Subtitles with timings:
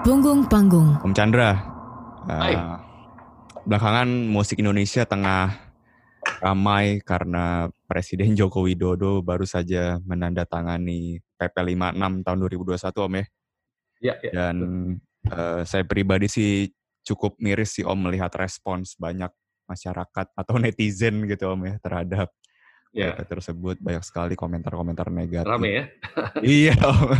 [0.00, 0.98] Punggung panggung.
[1.04, 1.54] Om Chandra,
[2.26, 2.56] Hai.
[2.56, 2.80] uh,
[3.68, 5.70] belakangan musik Indonesia tengah
[6.40, 13.24] ramai karena Presiden Joko Widodo baru saja menandatangani PP 56 tahun 2021 Om ya.
[14.00, 14.32] Ya, ya.
[14.32, 14.56] Dan
[15.28, 16.72] eh, saya pribadi sih
[17.04, 19.28] cukup miris sih Om melihat respons banyak
[19.70, 22.28] masyarakat atau netizen gitu Om ya terhadap
[22.90, 23.14] ya.
[23.14, 23.76] PP tersebut.
[23.78, 25.46] Banyak sekali komentar-komentar negatif.
[25.46, 25.84] Rame ya.
[26.66, 27.14] iya Om.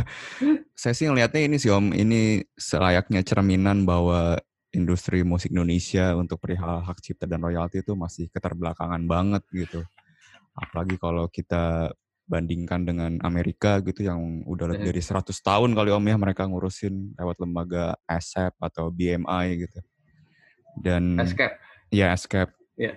[0.75, 4.35] Saya sih ngelihatnya ini sih Om, ini selayaknya cerminan bahwa
[4.71, 9.83] industri musik Indonesia untuk perihal hak cipta dan royalti itu masih keterbelakangan banget gitu.
[10.55, 11.91] Apalagi kalau kita
[12.31, 14.89] bandingkan dengan Amerika gitu yang udah lebih Eh.
[14.95, 19.83] dari 100 tahun kali Om ya mereka ngurusin lewat lembaga ASAP atau BMI gitu.
[20.79, 21.59] Dan Escape.
[21.91, 22.51] Ya ASCAP.
[22.79, 22.97] Iya.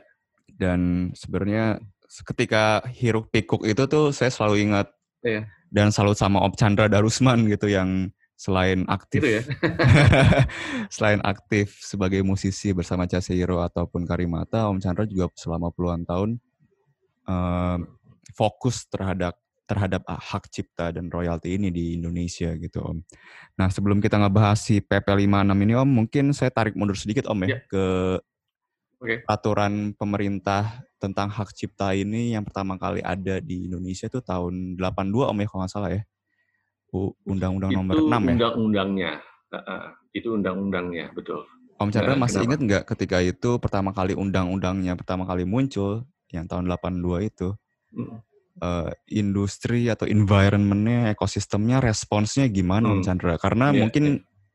[0.54, 1.82] Dan sebenarnya
[2.30, 4.88] ketika hiruk pikuk itu tuh saya selalu ingat
[5.26, 5.48] Iya.
[5.74, 9.44] dan salut sama Om Chandra Darusman gitu yang selain aktif Gitu ya.
[10.94, 16.38] selain aktif sebagai musisi bersama Casero ataupun Karimata, Om Chandra juga selama puluhan tahun
[17.26, 17.78] eh,
[18.36, 23.00] fokus terhadap terhadap hak cipta dan royalti ini di Indonesia gitu Om.
[23.56, 27.48] Nah sebelum kita ngebahas si PP 56 ini Om, mungkin saya tarik mundur sedikit Om
[27.48, 27.60] ya, Ya.
[27.72, 27.86] ke
[29.04, 29.20] Oke.
[29.28, 35.28] aturan pemerintah tentang hak cipta ini yang pertama kali ada di Indonesia itu tahun 82
[35.28, 36.04] Om ya kalau nggak salah ya.
[37.28, 38.34] Undang-Undang nomor itu 6 ya.
[38.38, 39.12] undang-undangnya.
[39.54, 39.84] Heeh,
[40.16, 41.44] itu undang-undangnya, betul.
[41.76, 42.48] Om Chandra Nah, masih kenapa?
[42.48, 47.50] ingat nggak ketika itu pertama kali undang-undangnya pertama kali muncul yang tahun 82 itu
[47.94, 48.18] Mm.
[48.62, 53.06] eh, industri atau environmentnya ekosistemnya responsnya gimana Om Hmm.
[53.06, 53.34] Chandra?
[53.42, 54.04] Karena Iya, mungkin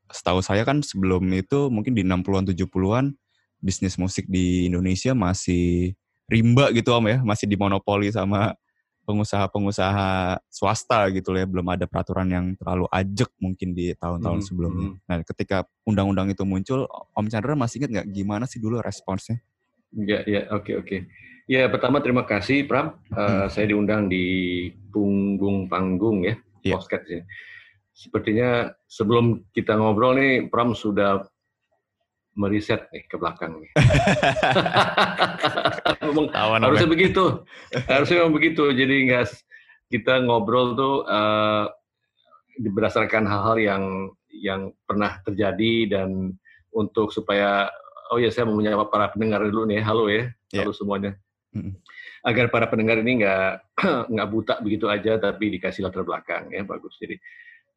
[0.09, 3.13] setahu saya kan sebelum itu mungkin di 60-an 70-an
[3.59, 5.93] bisnis musik di Indonesia masih
[6.31, 8.55] rimba gitu Om ya, masih dimonopoli sama
[9.03, 14.87] pengusaha-pengusaha swasta gitu ya, belum ada peraturan yang terlalu ajak mungkin di tahun-tahun Hmm, sebelumnya.
[14.93, 14.97] hmm.
[15.09, 16.85] Nah, ketika undang-undang itu muncul,
[17.17, 19.41] Om Chandra masih ingat nggak gimana sih dulu responsnya?
[19.97, 20.97] Ya, ya, oke, oke.
[21.49, 23.01] Ya, pertama terima kasih Pram.
[23.09, 23.49] Hmm.
[23.49, 26.77] Saya diundang di punggung panggung ya, Iya.
[26.77, 27.25] podcast ini.
[27.89, 31.25] Sepertinya sebelum kita ngobrol nih, Pram sudah
[32.39, 33.71] meriset nih ke belakang nih.
[36.31, 37.43] Tawan harusnya begitu,
[37.85, 38.63] harusnya memang begitu.
[38.71, 39.25] Jadi nggak
[39.91, 41.65] kita ngobrol tuh eh,
[42.63, 43.83] berdasarkan hal-hal yang
[44.31, 46.31] yang pernah terjadi dan
[46.71, 47.67] untuk supaya
[48.09, 50.63] oh ya saya mau menyapa para pendengar dulu nih, halo ya, Ya.
[50.63, 51.19] halo semuanya.
[52.23, 53.51] Agar para pendengar ini nggak
[54.15, 56.95] nggak buta begitu aja, tapi dikasih latar belakang ya bagus.
[56.97, 57.19] Jadi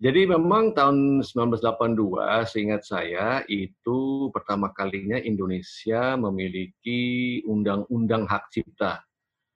[0.02, 8.98] jadi memang tahun 1982, seingat saya itu pertama kalinya Indonesia memiliki undang-undang hak cipta.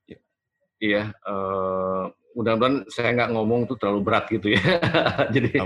[0.06, 0.18] Ya.
[0.78, 2.02] Iya, eh,
[2.38, 4.62] mudah-mudahan saya nggak ngomong tuh terlalu berat gitu ya.
[5.34, 5.58] Jadi.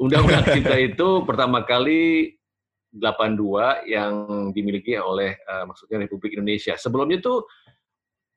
[0.00, 2.32] Undang-undang Cipta itu pertama kali
[2.96, 4.12] 82 yang
[4.56, 6.72] dimiliki oleh eh, maksudnya Republik Indonesia.
[6.80, 7.44] Sebelumnya tuh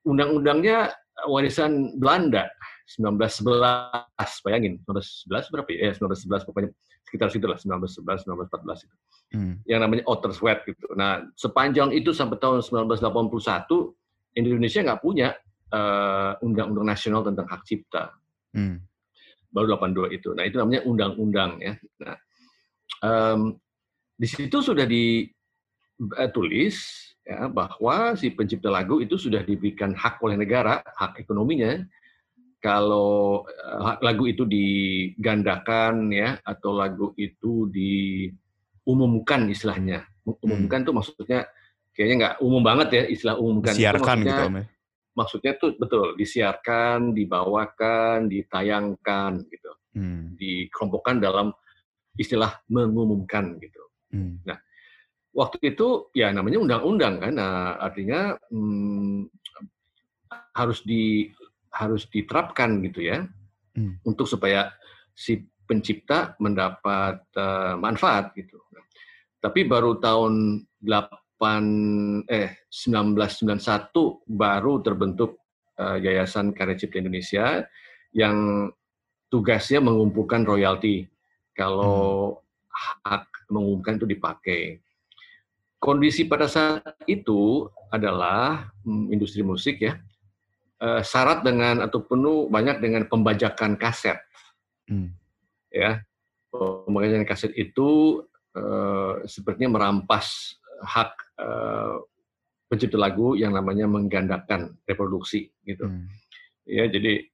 [0.03, 0.91] undang-undangnya
[1.31, 2.51] warisan Belanda
[2.85, 5.89] 1911 bayangin 1911 berapa ya?
[5.89, 6.69] Eh, 1911 pokoknya
[7.05, 8.95] sekitar situ lah 1911 1914 itu.
[9.33, 9.53] Hmm.
[9.65, 10.87] Yang namanya Otterswet gitu.
[10.93, 13.97] Nah, sepanjang itu sampai tahun 1981
[14.37, 15.33] Indonesia nggak punya
[15.73, 18.13] eh, undang-undang nasional tentang hak cipta
[18.55, 18.79] Hmm.
[19.51, 20.31] baru 82 itu.
[20.31, 21.75] Nah, itu namanya undang-undang ya.
[21.99, 22.15] Nah,
[23.03, 23.59] em,
[24.15, 26.75] di situ sudah ditulis
[27.27, 31.83] ya bahwa si pencipta lagu itu sudah diberikan hak oleh negara, hak ekonominya.
[32.65, 40.01] Kalau eh, lagu itu digandakan ya atau lagu itu diumumkan istilahnya.
[40.25, 41.45] Umumkan tuh maksudnya
[41.93, 43.77] kayaknya nggak umum banget ya istilah umumkan.
[43.77, 44.65] Siarkan gitu maksudnya- Om ya.
[45.15, 50.33] maksudnya tuh betul disiarkan, dibawakan, ditayangkan gitu, Hmm.
[50.35, 51.53] dikelompokkan dalam
[52.17, 53.79] istilah mengumumkan gitu.
[54.11, 54.41] Hmm.
[55.35, 59.27] Waktu itu ya namanya undang-undang kan, nah, artinya hmm,
[60.55, 61.27] harus di
[61.75, 63.27] harus diterapkan gitu ya,
[63.75, 63.99] Hmm.
[64.07, 64.71] untuk supaya
[65.11, 68.55] si pencipta mendapat eh, manfaat gitu.
[69.43, 75.43] Tapi baru tahun 8 eh 1991 baru terbentuk
[75.75, 77.67] eh, Yayasan Karya Cipta Indonesia
[78.15, 78.71] yang
[79.27, 81.03] tugasnya mengumpulkan royalti
[81.51, 82.39] kalau
[83.03, 84.61] hak mengumumkan itu dipakai.
[85.83, 89.99] Kondisi pada saat itu adalah hmm, industri musik ya
[90.81, 94.19] eh, syarat dengan atau penuh banyak dengan pembajakan kaset
[94.85, 95.17] Hmm.
[95.73, 96.05] ya
[96.53, 98.21] pembajakan kaset itu
[98.53, 101.11] eh, sepertinya merampas hak
[101.41, 101.97] eh,
[102.69, 102.97] pencipta.
[103.01, 105.89] lagu yang namanya menggandakan reproduksi gitu.
[105.89, 106.09] Hmm.
[106.65, 107.25] Ya, jadi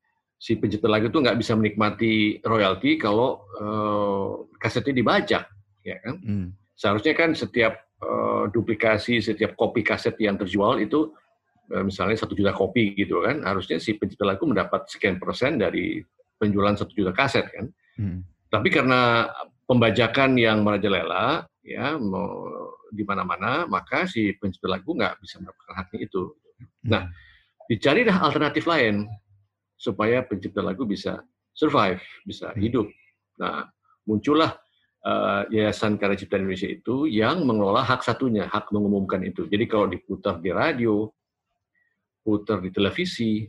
[0.41, 5.45] si pencipta lagu itu nggak bisa menikmati royalti kalau uh, kasetnya dibajak,
[5.85, 6.15] ya kan?
[6.19, 6.47] Hmm.
[6.75, 11.30] Seharusnya kan setiap uh, duplikasi, setiap kopi kaset yang terjual itu uh,
[11.83, 16.03] misalnya satu juta kopi gitu kan, harusnya si pencipta lagu mendapat sekian persen dari
[16.35, 17.65] penjualan satu juta kaset kan.
[17.95, 18.27] Hmm.
[18.51, 19.31] Tapi karena
[19.63, 22.51] pembajakan yang merajalela, ya mau
[22.91, 26.23] di mana-mana, maka si pencipta lagu nggak bisa mendapatkan haknya itu.
[26.91, 27.07] Nah,
[27.71, 29.07] dicarilah alternatif lain
[29.79, 31.23] supaya pencipta lagu bisa
[31.55, 32.91] survive, bisa hidup.
[33.39, 33.71] Nah,
[34.03, 34.59] muncullah
[35.07, 39.47] uh, Yayasan Karya Cipta Indonesia itu yang mengelola hak satunya, hak mengumumkan itu.
[39.47, 41.07] Jadi kalau diputar di radio,
[42.21, 43.43] putar di televisi,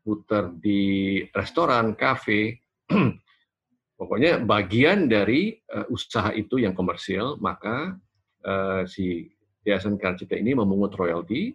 [0.00, 2.62] putar di restoran, kafe,
[3.98, 7.98] pokoknya bagian dari uh, usaha itu yang komersial, maka
[8.46, 9.26] uh, si
[9.66, 11.50] Yayasan Karya Cipta ini memungut royalti,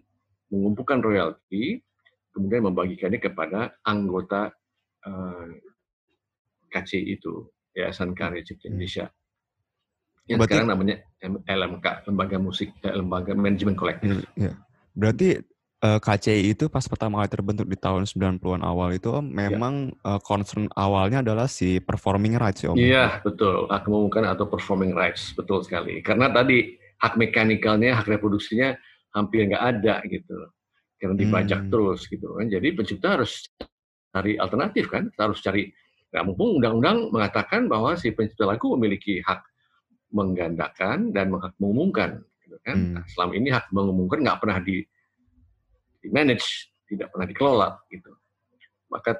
[0.52, 1.80] mengumpulkan royalti,
[2.28, 4.52] kemudian membagikannya kepada anggota
[5.08, 5.48] uh,
[6.68, 9.08] KC itu, Yayasan Karya Cipta Indonesia.
[10.28, 10.96] Yang Berarti- sekarang namanya
[11.48, 14.22] LMK, Lembaga Musik, eh, Lembaga Manajemen Kolektif.
[14.36, 14.54] Ya.
[14.92, 15.40] Berarti
[15.82, 20.20] eh, KCI itu pas pertama kali terbentuk di tahun 90-an awal itu Om, memang eh,
[20.22, 22.78] concern awalnya adalah si performing rights ya Om.
[22.78, 23.66] Iya, betul.
[23.66, 25.98] Hak mengumumkan atau performing rights, betul sekali.
[26.00, 28.78] Karena tadi hak mekanikalnya, hak reproduksinya
[29.12, 30.38] hampir nggak ada gitu.
[31.02, 31.70] Karena dibajak Hmm.
[31.74, 32.46] terus gitu kan.
[32.46, 33.50] Jadi pencipta harus
[34.14, 35.66] cari alternatif kan, harus cari.
[36.12, 39.42] Nah, mumpung undang-undang mengatakan bahwa si pencipta lagu memiliki hak
[40.12, 42.76] menggandakan dan hak mengumumkan, gitu kan.
[42.76, 42.92] Hmm.
[43.00, 44.84] Nah, selama ini hak mengumumkan nggak pernah di,
[46.02, 48.10] di manage, tidak pernah dikelola gitu.
[48.90, 49.16] Maka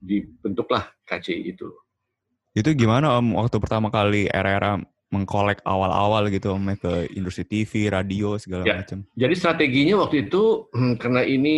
[0.00, 1.68] dibentuklah KCI itu.
[2.56, 4.80] Itu gimana Om waktu pertama kali era-era
[5.10, 8.78] mengkolek awal-awal gitu Om ya, ke industri TV, radio segala Ya.
[8.80, 9.02] macam.
[9.18, 11.56] Jadi strateginya waktu itu hmm, karena ini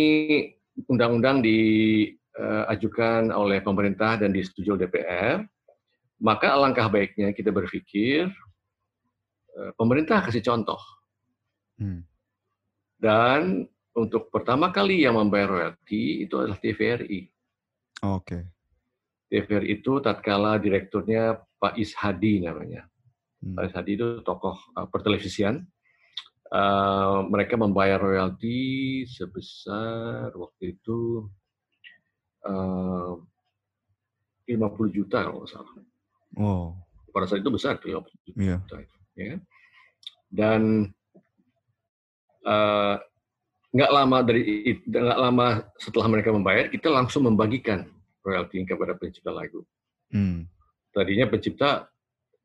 [0.89, 5.45] undang-undang diajukan oleh pemerintah dan disetujui DPR,
[6.19, 8.25] maka alangkah baiknya kita berpikir
[9.53, 10.81] eh, pemerintah kasih contoh
[11.73, 12.05] Hmm.
[13.01, 17.29] dan untuk pertama kali yang membayar royalti itu adalah TVRI.
[18.09, 18.39] Oke.
[19.29, 22.89] TVRI itu tatkala direkturnya Pak Is Hadi namanya.
[23.41, 23.57] Hmm.
[23.57, 25.61] Pak Is Hadi itu tokoh uh, pertelevisian.
[26.53, 31.25] Uh, mereka membayar royalti sebesar waktu itu
[32.45, 33.17] uh,
[34.45, 35.73] 50 juta kalau nggak salah.
[36.37, 36.77] Wow.
[37.13, 38.37] Pada saat itu besar tuh 50 juta.
[38.37, 38.57] Iya.
[38.61, 38.75] itu,
[39.17, 39.37] ya?
[40.29, 40.61] Dan
[42.45, 42.97] uh,
[43.73, 44.41] nggak lama dari
[44.85, 47.89] nggak lama setelah mereka membayar, kita langsung membagikan
[48.21, 49.65] royalti kepada pencipta lagu.
[50.13, 50.45] Hmm.
[50.93, 51.89] tadinya pencipta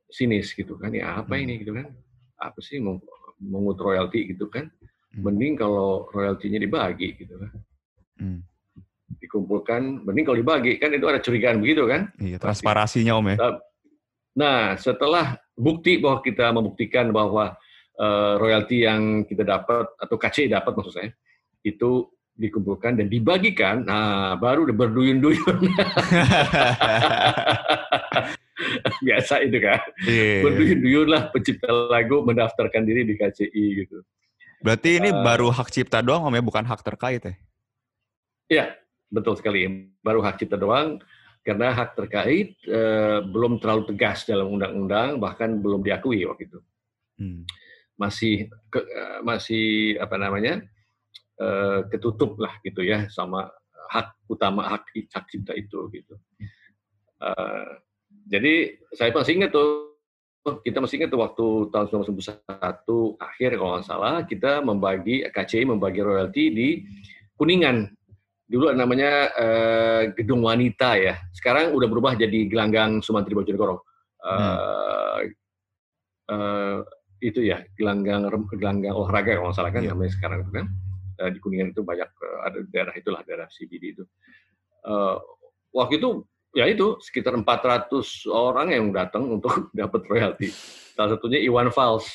[0.09, 1.45] sinis gitu kan ya apa Hmm.
[1.45, 1.93] ini gitu kan
[2.41, 3.05] apa sih meng-
[3.37, 4.73] mengut royalti gitu kan
[5.13, 5.21] Hmm.
[5.29, 7.53] mending kalau royaltinya dibagi gitu kan
[8.17, 8.41] Hmm.
[9.21, 13.37] dikumpulkan mending kalau dibagi kan itu ada curigaan begitu kan Iya, transparasinya Om ya.
[14.33, 17.53] nah setelah bukti bahwa kita membuktikan bahwa
[17.99, 21.11] eh, royalti yang kita dapat atau KC dapat maksud saya
[21.61, 22.07] itu
[22.39, 25.59] dikumpulkan dan dibagikan nah baru berduyun-duyun
[29.07, 30.43] biasa itu kan Iya.
[30.47, 34.03] berduyun-duyun lah pencipta lagu mendaftarkan diri di KCI gitu.
[34.59, 37.35] Berarti ini Eh, baru hak cipta doang Om ya, bukan hak terkait ya?
[38.49, 38.65] Iya,
[39.07, 39.93] betul sekali.
[40.03, 40.99] Baru hak cipta doang
[41.47, 46.59] karena hak terkait eh, belum terlalu tegas dalam undang-undang bahkan belum diakui waktu itu.
[47.19, 47.43] Hmm.
[47.99, 49.67] Masih ke- eh, masih
[49.99, 50.63] apa namanya?
[51.39, 53.47] eh, ketutup lah gitu ya sama
[53.95, 56.19] hak utama hak hak cipta itu gitu.
[57.23, 57.71] Eh,
[58.27, 59.95] jadi saya masih ingat tuh
[60.67, 66.01] kita masih ingat tuh waktu tahun 1991 akhir kalau nggak salah kita membagi KCI membagi
[66.03, 66.69] royalti di
[67.39, 67.87] Kuningan
[68.49, 73.87] dulu namanya eh, Gedung Wanita ya sekarang udah berubah jadi Gelanggang Sumantri Bojonegoro
[74.19, 75.21] Eh,
[76.35, 76.79] eh,
[77.19, 79.91] itu ya gelanggang gelanggang olahraga kalau nggak salah kan Iya.
[79.95, 80.67] namanya sekarang itu kan
[81.19, 84.05] Eh, di Kuningan itu banyak eh, ada daerah itulah daerah CBD itu
[84.87, 85.17] Eh,
[85.75, 86.23] waktu itu
[86.55, 87.91] ya itu sekitar 400
[88.31, 90.49] orang yang datang untuk dapat royalti.
[90.95, 92.07] Salah satunya Iwan Fals.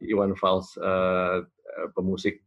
[0.00, 0.76] Iwan Fals
[1.92, 2.40] pemusik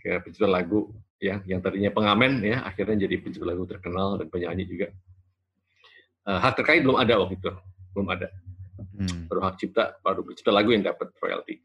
[0.00, 4.64] kayak pencipta lagu ya yang tadinya pengamen ya akhirnya jadi pencipta lagu terkenal dan penyanyi
[4.68, 4.88] juga.
[6.28, 7.50] Eh, hak terkait belum ada waktu itu,
[7.96, 8.28] belum ada.
[8.82, 9.28] Hmm.
[9.28, 11.60] Baru hak cipta, baru pencipta lagu yang dapat royalti.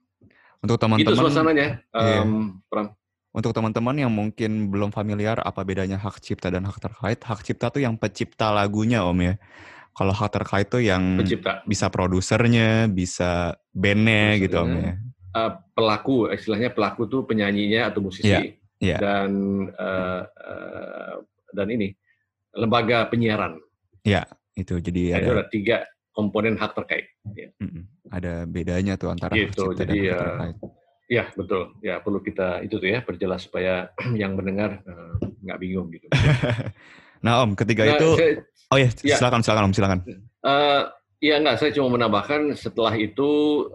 [0.64, 1.68] Untuk Itu teman-teman suasananya.
[1.94, 2.22] Iya.
[2.26, 2.88] Em, Pram.
[3.36, 7.68] untuk teman-teman yang mungkin belum familiar apa bedanya hak cipta dan hak terkait, hak cipta
[7.68, 9.36] tuh yang pencipta lagunya Om ya.
[9.92, 11.60] Kalau hak terkait tuh yang pencipta.
[11.68, 14.94] bisa produsernya, bisa bandnya gitu Om ya.
[15.36, 18.98] uh, pelaku, istilahnya pelaku tuh penyanyinya atau musisi Iya, iya.
[19.04, 19.32] dan
[19.76, 21.16] uh, uh,
[21.52, 21.92] dan ini
[22.56, 23.60] lembaga penyiaran.
[24.56, 25.78] Itu jadi Nah, itu ada ada tiga
[26.16, 27.12] komponen hak terkait.
[27.36, 27.52] Ya,
[28.10, 30.56] ada bedanya tuh antara hak Gitu, cipta jadi dan hak ya, terkait.
[31.06, 31.62] ya betul.
[31.84, 33.92] Ya perlu kita itu tuh ya perjelas supaya
[34.22, 36.08] yang mendengar uh, nggak bingung gitu.
[37.26, 38.38] Nah, Om, ketiga Nah, itu saya-
[38.70, 39.16] oh ya, ya.
[39.18, 40.00] silakan silakan Om, silakan.
[40.46, 40.82] Eh,
[41.26, 43.30] ya enggak, saya cuma menambahkan setelah itu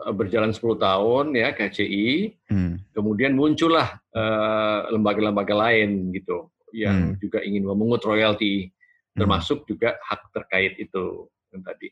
[0.06, 2.78] eh, berjalan 10 tahun ya KCI, Hmm.
[2.94, 7.18] kemudian muncullah eh, lembaga-lembaga lain gitu yang Hmm.
[7.18, 9.18] juga ingin memungut royalti, Hmm.
[9.18, 11.90] termasuk juga hak terkait itu yang tadi.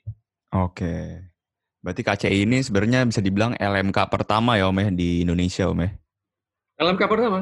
[0.54, 1.24] Oke.
[1.78, 5.90] Berarti KCI ini sebenarnya bisa dibilang LMK pertama ya Om ya di Indonesia Om ya.
[6.78, 7.38] LMK pertama,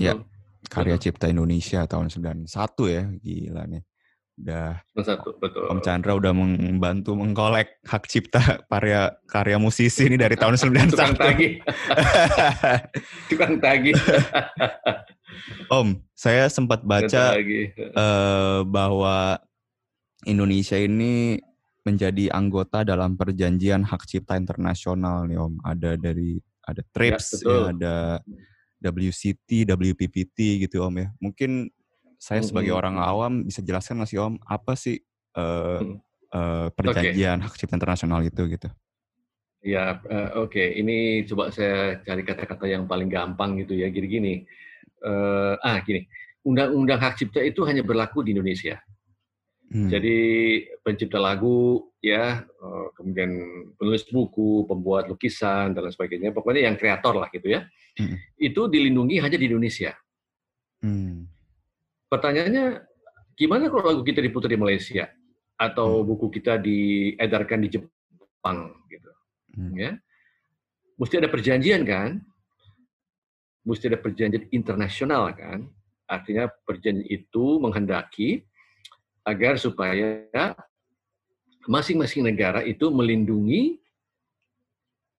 [0.00, 0.12] Ya.
[0.16, 0.18] betul.
[0.64, 1.04] Karya Betul.
[1.04, 2.48] Cipta Indonesia tahun 91
[2.88, 3.02] ya.
[3.20, 3.82] Gila nih.
[4.34, 5.70] Udah satu, betul.
[5.70, 11.22] Om Chandra udah membantu mengkolek hak cipta karya karya musisi ini dari tahun Tukang 91.
[11.22, 11.52] tagih,
[13.30, 13.94] tukang tagih,
[15.70, 19.38] Om, saya sempat tukang baca eh, bahwa
[20.26, 21.38] Indonesia ini
[21.84, 25.60] menjadi anggota dalam perjanjian hak cipta internasional nih Om.
[25.60, 27.52] Ada dari ada TRIPS, betul.
[27.52, 27.94] ya, ada
[28.80, 31.08] WCT, WPPT gitu Om ya.
[31.20, 31.68] Mungkin
[32.16, 32.80] saya sebagai Mhm.
[32.80, 34.96] orang awam bisa jelaskan nggak sih Om apa sih
[35.36, 36.00] Mhm.
[36.34, 38.66] eh, perjanjian hak cipta internasional itu gitu?
[39.62, 40.60] Ya, eh, oke.
[40.60, 43.86] Ini coba saya cari kata-kata yang paling gampang gitu ya.
[43.88, 44.34] Gini gini.
[45.04, 46.04] Eh, ah, gini.
[46.44, 48.76] Undang-undang hak cipta itu hanya berlaku di Indonesia.
[49.74, 49.90] Hmm.
[49.90, 50.18] Jadi
[50.86, 53.30] pencipta lagu, ya, eh, kemudian
[53.74, 56.30] penulis buku, pembuat lukisan dan lain sebagainya.
[56.30, 57.66] Pokoknya yang kreator lah gitu ya.
[57.98, 58.14] Mm-mm.
[58.38, 59.98] Itu dilindungi hanya di Indonesia.
[60.78, 61.26] Hmm.
[62.06, 62.86] Pertanyaannya,
[63.34, 65.10] gimana kalau lagu kita diputar di Malaysia
[65.58, 66.06] atau Hmm.
[66.06, 69.10] buku kita diedarkan di Jepang gitu?
[69.54, 69.70] Hmm.
[69.78, 69.94] ya
[70.98, 72.18] mesti ada perjanjian kan
[73.62, 75.70] mesti ada perjanjian internasional kan
[76.10, 78.42] artinya perjanjian itu menghendaki
[79.24, 80.28] agar supaya
[81.64, 83.80] masing-masing negara itu melindungi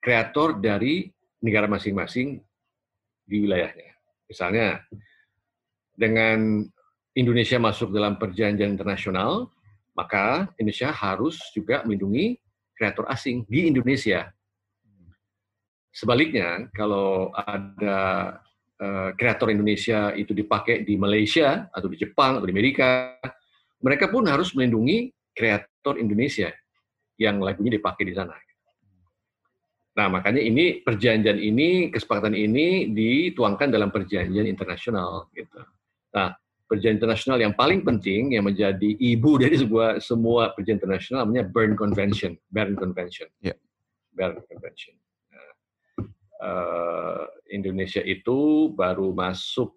[0.01, 1.09] kreator dari
[1.41, 2.37] negara masing-masing
[3.25, 3.97] di wilayahnya
[4.29, 4.81] misalnya
[5.97, 6.61] dengan
[7.17, 9.49] Indonesia masuk dalam perjanjian internasional
[9.95, 12.35] maka Indonesia harus juga melindungi
[12.75, 14.27] kreator asing di Indonesia.
[15.95, 17.99] Sebaliknya, kalau ada
[18.75, 23.15] eh, kreator Indonesia itu dipakai di Malaysia atau di Jepang atau di Amerika,
[23.83, 26.51] mereka pun harus melindungi kreator Indonesia
[27.19, 28.35] yang lagunya dipakai di sana.
[29.95, 35.31] Nah, makanya ini perjanjian ini, kesepakatan ini dituangkan dalam perjanjian internasional.
[35.31, 35.55] Gitu.
[36.11, 36.35] Nah,
[36.67, 41.79] perjanjian internasional yang paling penting yang menjadi ibu dari sebuah semua perjanjian internasional namanya Bern
[41.79, 43.55] Convention, Bern Convention, Ya.
[44.11, 44.99] Bern Convention.
[45.31, 45.51] Nah,
[46.43, 47.23] eh,
[47.55, 49.71] Indonesia itu baru masuk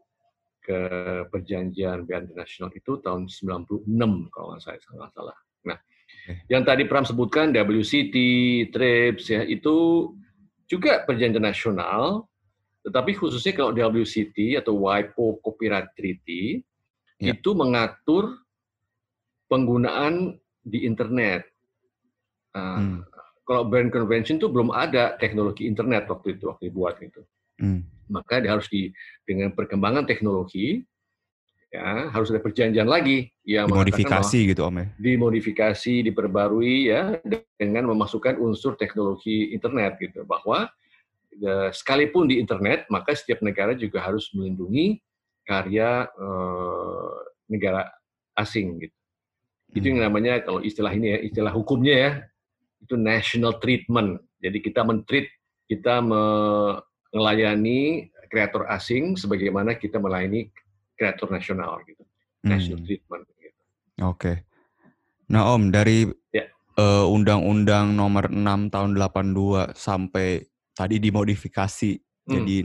[0.69, 0.81] ke
[1.33, 3.89] perjanjian Bern Internasional itu tahun 96
[4.29, 5.37] kalau nggak saya nggak salah.
[5.65, 5.79] Nah,
[6.53, 8.17] yang tadi Pram sebutkan WCT,
[8.69, 9.77] TRIPS ya itu
[10.69, 12.29] juga perjanjian internasional,
[12.85, 16.61] tetapi khususnya kalau WCT atau WIPO Copyright Treaty
[17.19, 17.35] Ya.
[17.35, 18.31] itu mengatur
[19.51, 21.51] penggunaan di internet.
[22.55, 23.03] Nah, Hmm.
[23.43, 27.25] Kalau Bern Convention itu belum ada teknologi internet waktu itu waktu dibuat gitu.
[27.57, 27.81] Hmm.
[28.09, 28.91] Maka dia harus di
[29.29, 30.83] dengan perkembangan teknologi
[31.69, 34.87] ya harus ada perjanjian lagi bahwa Dimodifikasi gitu Om ya.
[34.97, 37.21] dimodifikasi, diperbarui ya
[37.61, 40.73] dengan memasukkan unsur teknologi internet gitu bahwa
[41.37, 44.97] eh, sekalipun di internet maka setiap negara juga harus melindungi
[45.45, 47.17] karya eh,
[47.53, 47.85] negara
[48.33, 48.97] asing gitu.
[49.77, 50.09] Itu yang Hmm.
[50.09, 52.11] namanya kalau istilah ini ya, istilah hukumnya ya
[52.81, 54.23] itu national treatment.
[54.41, 55.29] Jadi kita mentreat,
[55.69, 56.01] kita
[57.11, 60.53] melayani kreator asing sebagaimana kita melayani
[60.95, 62.05] kreator nasional gitu.
[62.45, 62.87] National Hmm.
[62.87, 63.61] treatment gitu.
[64.05, 64.33] Oke.
[65.29, 66.45] Nah Om, dari Ya.
[66.79, 71.91] eh, Undang-Undang Nomor 6 Tahun 82 sampai tadi dimodifikasi
[72.29, 72.33] Hmm.
[72.35, 72.57] jadi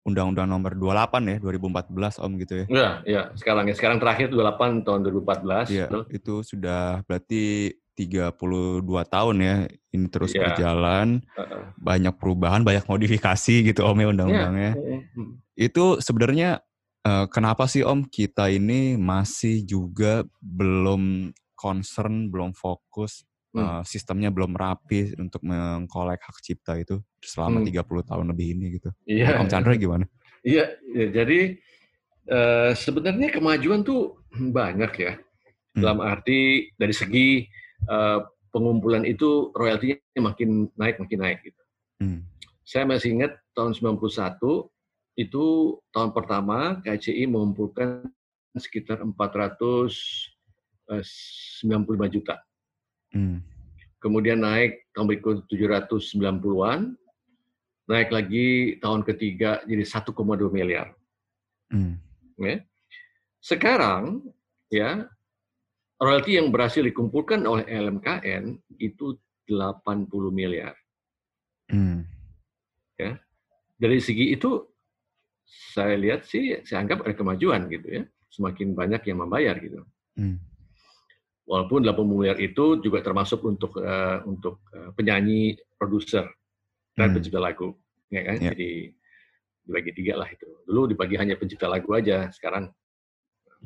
[0.00, 2.66] Undang-Undang Nomor 28 ya 2014 Om gitu ya.
[2.66, 3.22] Ya, ya.
[3.36, 5.68] Sekarang ya, sekarang terakhir 28 tahun 2014.
[5.68, 7.68] Iya, itu sudah berarti
[8.00, 9.56] 32 tahun ya
[9.92, 10.40] ini terus Iya.
[10.48, 11.62] berjalan, Heeh.
[11.76, 14.72] banyak perubahan, banyak modifikasi gitu Om ya undang-undangnya.
[14.74, 15.30] Mm, mm.
[15.54, 16.64] Itu sebenarnya
[17.00, 23.80] eh, kenapa sih Om kita ini masih juga belum concern, belum fokus, Hmm.
[23.80, 27.66] eh, sistemnya belum rapi untuk mengkolek hak cipta itu selama Hmm.
[27.66, 28.92] 30 tahun lebih ini gitu.
[29.04, 29.40] Iya.
[29.40, 30.04] Om Chandra gimana?
[30.40, 31.58] Iya, ya, jadi
[32.30, 35.12] eh, sebenarnya kemajuan tuh banyak ya.
[35.74, 35.82] Hmm.
[35.82, 37.42] Dalam arti dari segi
[37.88, 38.20] eh,
[38.50, 41.62] pengumpulan itu royaltinya makin naik makin naik gitu.
[42.02, 42.20] Hmm.
[42.66, 44.38] Saya masih ingat tahun 91
[45.18, 45.44] itu
[45.90, 48.06] tahun pertama KCI mengumpulkan
[48.58, 50.94] sekitar 495
[52.10, 52.42] juta.
[53.14, 53.42] Hmm.
[54.00, 56.96] Kemudian naik tahun berikut 790-an,
[57.90, 60.14] naik lagi tahun ketiga jadi 1,2
[60.50, 60.94] miliar.
[61.70, 62.00] Hmm.
[62.40, 62.64] Ya.
[63.44, 64.24] Sekarang
[64.72, 65.10] ya
[66.00, 70.72] royalti yang berhasil dikumpulkan oleh LMKN itu 80 miliar.
[71.68, 72.08] Hmm.
[72.96, 73.20] Ya.
[73.76, 74.64] Dari segi itu
[75.74, 78.02] saya lihat sih saya anggap ada kemajuan gitu ya.
[78.32, 79.84] Semakin banyak yang membayar gitu.
[80.16, 80.40] Hmm.
[81.44, 86.24] Walaupun 80 miliar itu juga termasuk untuk uh, untuk uh, penyanyi, produser
[86.94, 87.14] dan Hmm.
[87.18, 87.74] pencipta lagu,
[88.12, 88.36] ya kan?
[88.38, 88.54] Ya.
[88.54, 88.94] Jadi
[89.66, 90.46] dibagi tiga lah itu.
[90.66, 92.70] Dulu dibagi hanya pencipta lagu aja, sekarang.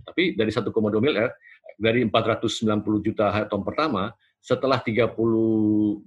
[0.05, 1.31] Tapi dari 1,2 miliar,
[1.79, 4.13] dari 490 juta tahun pertama,
[4.45, 6.03] setelah 32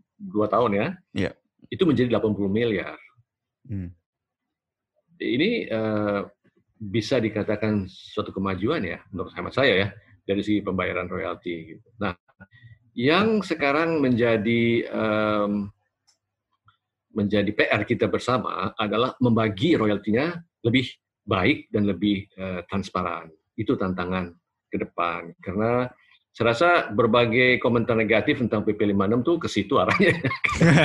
[0.47, 1.31] tahun ya, Ya.
[1.73, 2.97] itu menjadi 80 miliar.
[3.67, 3.91] Hmm.
[5.17, 6.21] Ini eh,
[6.77, 9.87] bisa dikatakan suatu kemajuan ya, menurut hemat saya ya,
[10.21, 11.73] dari segi pembayaran royalti.
[11.73, 11.87] Gitu.
[11.97, 12.13] Nah,
[12.93, 15.69] yang sekarang menjadi em,
[17.17, 20.85] menjadi PR kita bersama adalah membagi royaltinya lebih
[21.25, 23.33] baik dan lebih eh, transparan.
[23.57, 24.29] Itu tantangan
[24.67, 25.31] ke depan.
[25.39, 25.87] Karena
[26.31, 30.13] saya rasa berbagai komentar negatif tentang PP 56 tuh ke situ arahnya.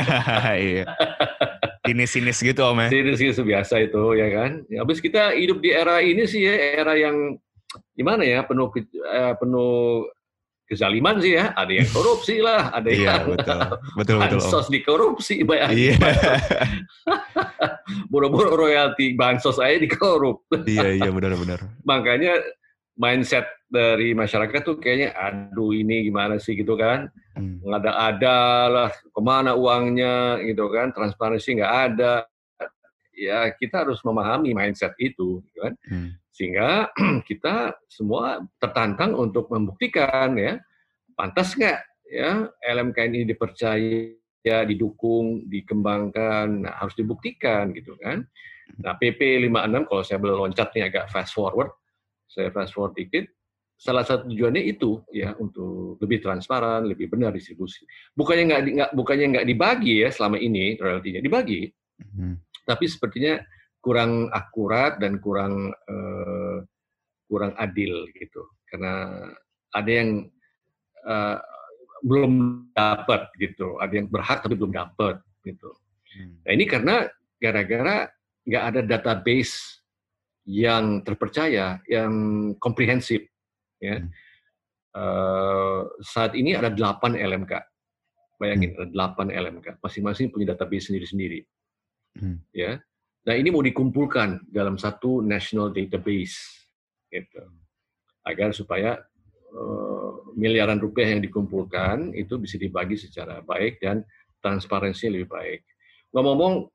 [0.57, 0.85] iya.
[1.85, 2.89] Sinis-sinis gitu om ya.
[2.89, 4.51] Itu biasa itu ya kan.
[4.67, 7.37] Ya, Habis kita hidup di era ini sih ya, era yang
[7.93, 10.09] gimana ya penuh ke- eh, penuh
[10.65, 11.53] kezaliman sih ya.
[11.53, 13.61] Ada yang korupsi lah, ada Iya yang betul.
[13.99, 14.23] Betul betul om.
[14.41, 15.95] bansos dikorupsi, Iya.
[18.09, 20.49] boro-boro royalti bansos saya dikorup.
[20.65, 21.61] iya iya benar-benar.
[21.85, 22.41] Makanya
[22.97, 27.09] mindset dari masyarakat tuh kayaknya aduh ini gimana sih gitu kan.
[27.33, 27.65] Hmm.
[27.65, 32.29] Ngada-ada lah, ke mana uangnya gitu kan, transparansi nggak ada.
[33.17, 35.75] Ya kita harus memahami mindset itu, gitu kan.
[35.89, 36.11] Hmm.
[36.33, 36.93] Sehingga
[37.29, 40.61] kita semua tertantang untuk membuktikan ya,
[41.17, 41.81] pantas nggak
[42.13, 48.29] ya LMKN ini dipercaya, didukung, dikembangkan, nah, harus dibuktikan gitu kan.
[48.81, 51.73] Nah PP 56 kalau saya boleh loncat nih agak fast forward,
[52.33, 53.29] saya fast forward dikit,
[53.77, 57.85] salah satu tujuannya itu ya untuk lebih transparan, lebih benar distribusi.
[58.17, 61.69] Bukannya nggak nggak bukannya nggak dibagi ya selama ini royaltinya dibagi,
[62.03, 62.35] Hmm.
[62.67, 63.39] tapi sepertinya
[63.79, 66.59] kurang akurat dan kurang eh,
[67.31, 69.23] kurang adil gitu karena
[69.71, 70.27] ada yang
[71.07, 71.39] eh,
[72.03, 75.71] belum dapat gitu, ada yang berhak tapi belum dapat gitu.
[76.19, 76.43] Hmm.
[76.43, 77.07] Nah ini karena
[77.39, 78.11] gara-gara
[78.43, 79.82] nggak ada database
[80.49, 82.13] yang terpercaya, yang
[82.59, 83.23] komprehensif.
[83.79, 84.03] Ya.
[84.03, 84.11] Hmm.
[84.93, 87.53] Eh, saat ini ada 8 LMK.
[88.37, 89.79] Bayangin, ada 8 LMK.
[89.79, 91.47] Masing-masing punya database sendiri-sendiri.
[92.19, 92.43] Hmm.
[92.51, 92.83] Ya.
[93.23, 96.37] Nah ini mau dikumpulkan dalam satu national database.
[97.09, 97.43] Gitu.
[98.27, 98.99] Agar supaya
[99.53, 104.03] eh, miliaran rupiah yang dikumpulkan itu bisa dibagi secara baik dan
[104.43, 105.61] transparansinya lebih baik.
[106.13, 106.69] Ngomong-ngomong,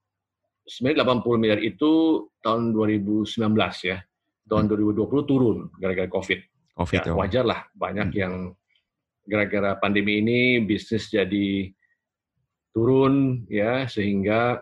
[0.68, 1.92] sebenarnya 80 miliar itu
[2.44, 3.24] tahun 2019
[3.88, 4.04] ya.
[4.48, 6.40] Tahun 2020 turun gara-gara COVID.
[6.78, 7.12] Covid Ya.
[7.12, 7.18] Om.
[7.18, 8.20] wajar lah banyak Hmm.
[8.20, 8.34] yang
[9.26, 11.74] gara-gara pandemi ini bisnis jadi
[12.72, 14.62] turun ya sehingga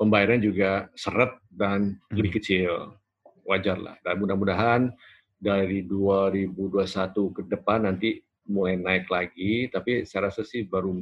[0.00, 2.16] pembayaran juga seret dan Hmm.
[2.16, 2.94] lebih kecil.
[3.44, 3.96] Wajar lah.
[4.04, 4.92] Dan mudah-mudahan
[5.38, 11.00] dari 2021 ke depan nanti mulai naik lagi, tapi saya rasa sih baru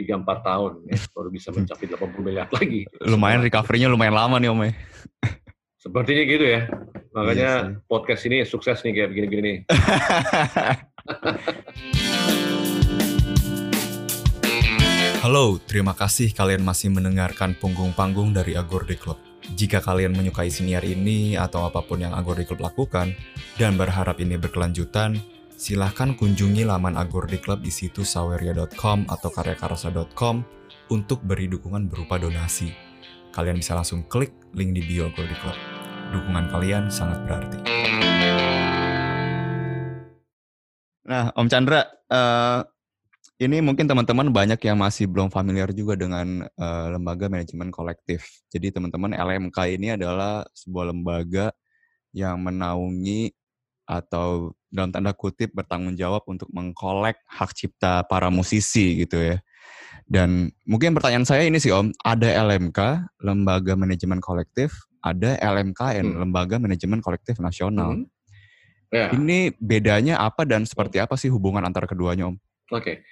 [0.00, 2.88] 3-4 tahun ya, baru bisa mencapai 80 miliar lagi.
[3.04, 4.72] Lumayan recovery-nya lumayan lama nih om ya.
[5.76, 6.68] Sepertinya gitu ya.
[7.12, 7.84] Makanya Iya sih.
[7.84, 9.58] podcast ini sukses nih kayak begini-begini nih.
[15.20, 19.20] Halo, terima kasih kalian masih mendengarkan Punggung Panggung dari Agorde Club.
[19.52, 23.12] Jika kalian menyukai siniar ini atau apa pun yang Agorde Club lakukan,
[23.60, 25.20] dan berharap ini berkelanjutan,
[25.60, 30.40] silahkan kunjungi laman Agorde Club di situs saweria.com atau karyakarasa.com
[30.88, 32.72] untuk beri dukungan berupa donasi.
[33.36, 35.58] Kalian bisa langsung klik link di bio Agorde Club.
[36.16, 37.60] Dukungan kalian sangat berarti.
[41.04, 42.60] Nah, Om Chandra, eh,
[43.44, 48.24] ini mungkin teman-teman banyak yang masih belum familiar juga dengan eh, lembaga manajemen kolektif.
[48.48, 51.52] Jadi teman-teman LMK ini adalah sebuah lembaga
[52.16, 53.36] yang menaungi
[53.90, 59.42] atau dalam tanda kutip bertanggung jawab untuk mengkolek hak cipta para musisi gitu ya.
[60.06, 62.78] Dan mungkin pertanyaan saya ini sih Om, ada LMK,
[63.26, 66.18] Lembaga Manajemen Kolektif, ada LMKN, Hmm.
[66.22, 67.98] Lembaga Manajemen Kolektif Nasional.
[67.98, 68.06] Hmm.
[68.90, 69.10] Ya.
[69.14, 72.36] Ini bedanya apa dan seperti apa sih hubungan antara keduanya Om?
[72.74, 73.06] Oke.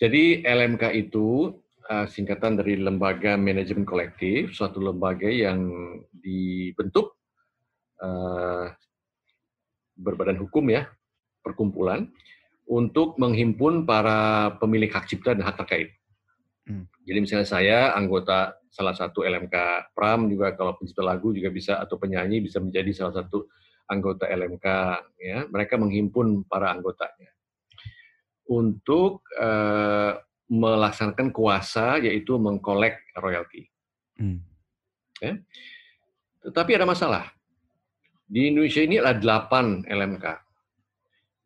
[0.00, 1.52] Jadi LMK itu
[1.88, 5.68] uh, singkatan dari Lembaga Manajemen Kolektif, suatu lembaga yang
[6.16, 7.20] dibentuk
[8.00, 8.72] uh,
[9.96, 10.88] berbadan hukum ya,
[11.44, 12.08] perkumpulan,
[12.68, 15.92] untuk menghimpun para pemilik hak cipta dan hak terkait.
[16.62, 16.86] Hmm.
[17.02, 21.98] Jadi misalnya saya anggota salah satu LMK Pram juga kalau pencipta lagu juga bisa atau
[21.98, 23.50] penyanyi bisa menjadi salah satu
[23.90, 24.66] anggota LMK
[25.20, 27.28] ya mereka menghimpun para anggotanya
[28.46, 30.16] untuk uh,
[30.52, 33.68] melaksanakan kuasa yaitu mengkolek royalti.
[34.20, 34.44] Hmm.
[35.18, 35.40] Ya.
[36.44, 37.32] Tetapi ada masalah.
[38.32, 40.24] Di Indonesia ini ada delapan LMK.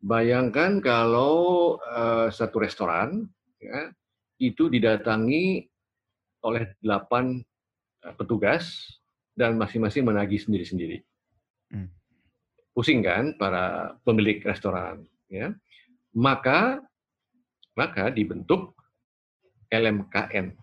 [0.07, 3.27] Bayangkan kalau uh, satu restoran
[3.59, 3.91] ya,
[4.39, 5.67] itu didatangi
[6.47, 7.43] oleh delapan
[8.07, 8.87] eh, petugas
[9.35, 11.03] dan masing-masing menagih sendiri-sendiri.
[11.75, 11.91] Hmm.
[12.71, 15.51] Pusing kan para pemilik restoran, ya.
[16.15, 16.79] Maka
[17.75, 18.77] maka dibentuk
[19.67, 20.55] LMKN.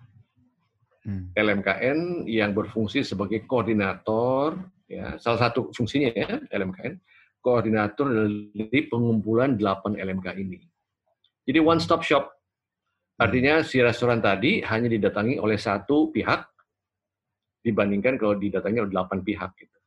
[1.05, 1.37] Hmm.
[1.37, 4.57] LMKN yang berfungsi sebagai koordinator,
[4.89, 6.95] ya salah satu fungsinya ya LMKN,
[7.41, 8.07] koordinator
[8.55, 10.61] dari pengumpulan delapan LMK ini.
[11.45, 12.35] Jadi one stop shop
[13.15, 16.51] Artinya si restoran tadi hanya didatangi oleh satu pihak
[17.63, 19.79] dibandingkan kalau didatangi oleh delapan pihak gitu.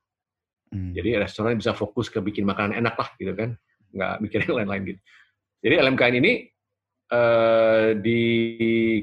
[0.71, 0.95] Hmm.
[0.95, 3.59] Jadi restoran bisa fokus ke bikin makanan enak lah gitu kan,
[3.91, 5.01] nggak mikirin lain-lain gitu.
[5.59, 6.33] Jadi LMKN ini
[7.99, 8.21] di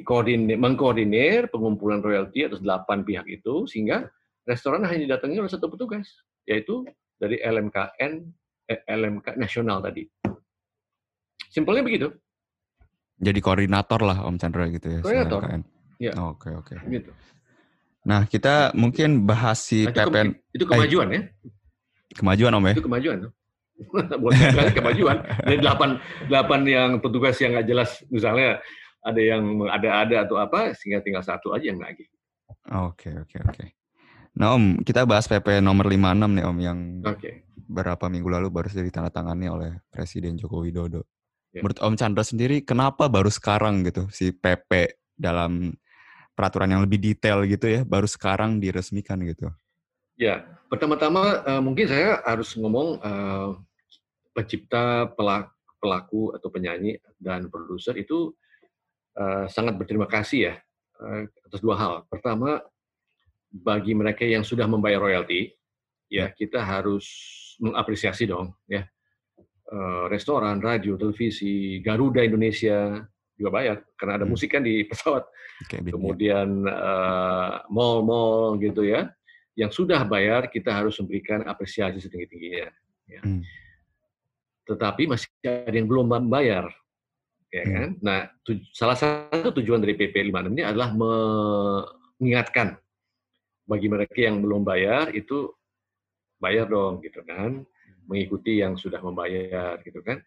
[0.04, 4.08] koordinir, mengkoordinir pengumpulan royalti atas delapan pihak itu sehingga
[4.44, 6.08] restoran hanya didatangi oleh satu petugas,
[6.44, 6.84] yaitu
[7.16, 8.12] dari LMKN,
[8.68, 10.04] eh, LMK nasional tadi.
[11.48, 12.08] Simpelnya begitu.
[13.14, 15.00] Jadi koordinator lah Om Chandra gitu ya.
[15.00, 15.42] Koordinator.
[16.02, 16.12] Iya.
[16.18, 16.74] Oke oke.
[16.90, 17.10] Gitu.
[18.04, 20.34] Nah kita mungkin bahas si nah, PPN.
[20.50, 21.22] Itu kemajuan eh, ya?
[22.18, 22.74] Kemajuan Om ya?
[22.74, 23.16] Itu kemajuan.
[24.18, 25.16] Boleh kemajuan.
[25.46, 28.58] Dari delapan delapan yang petugas yang nggak jelas misalnya
[29.04, 32.08] ada yang ada-ada atau apa sehingga tinggal satu aja yang lagi.
[32.74, 33.83] Oke oke oke.
[34.34, 37.46] Nah Om, kita bahas PP nomor 56 nih Om yang okay.
[37.54, 41.06] beberapa minggu lalu baru saja ditandatangani oleh Presiden Joko Widodo.
[41.54, 41.62] Ya.
[41.62, 45.70] Menurut Om Chandra sendiri, kenapa baru sekarang gitu si PP dalam
[46.34, 49.54] peraturan yang lebih detail gitu ya, baru sekarang diresmikan gitu?
[50.18, 53.54] Ya, pertama-tama uh, mungkin saya harus ngomong uh,
[54.34, 58.34] pencipta, pelaku, pelaku atau penyanyi dan produser itu
[59.14, 60.54] uh, sangat berterima kasih ya
[60.98, 61.92] uh, atas dua hal.
[62.10, 62.58] Pertama,
[63.54, 65.54] bagi mereka yang sudah membayar royalti,
[66.10, 67.06] ya, ya kita harus
[67.62, 68.82] mengapresiasi dong ya
[69.64, 73.00] Eh, restoran, radio, televisi, Garuda Indonesia
[73.34, 74.32] juga bayar karena ada hmm.
[74.36, 75.24] musik kan di pesawat.
[75.64, 79.08] Okay, Kemudian uh, mall-mall gitu ya,
[79.56, 82.68] yang sudah bayar kita harus memberikan apresiasi setinggi tingginya.
[83.08, 83.22] Ya.
[83.24, 83.40] Hmm.
[84.68, 86.68] Tetapi masih ada yang belum membayar,
[87.48, 87.72] ya hmm.
[87.72, 87.88] kan?
[88.04, 88.18] Nah,
[88.76, 92.76] salah satu tujuan dari PP 56 ini adalah mengingatkan
[93.64, 95.52] bagi mereka yang belum bayar itu
[96.40, 97.64] bayar dong gitu kan
[98.08, 100.20] mengikuti yang sudah membayar gitu kan.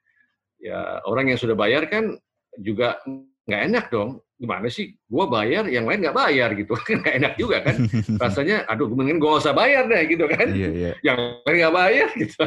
[0.58, 2.18] Ya orang yang sudah bayar kan
[2.58, 2.98] juga
[3.46, 4.22] nggak enak dong.
[4.38, 4.94] Gimana sih?
[5.10, 7.78] Gua bayar, yang lain nggak bayar gitu kan nggak enak juga kan.
[8.22, 10.48] Rasanya, aduh, mending gue usah bayar deh gitu kan.
[10.54, 10.92] Iya, iya.
[11.02, 12.44] Yang lain nggak bayar gitu.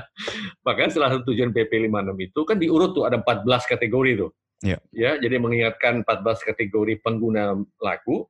[0.66, 4.30] Bahkan salah satu tujuan PP 56 itu kan diurut tuh ada 14 kategori tuh.
[4.62, 4.78] Iya.
[4.94, 8.28] Ya, jadi mengingatkan 14 kategori pengguna lagu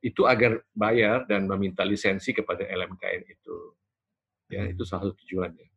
[0.00, 3.56] itu agar bayar dan meminta lisensi kepada LMKN itu.
[4.50, 5.68] Ya, itu salah satu tujuannya.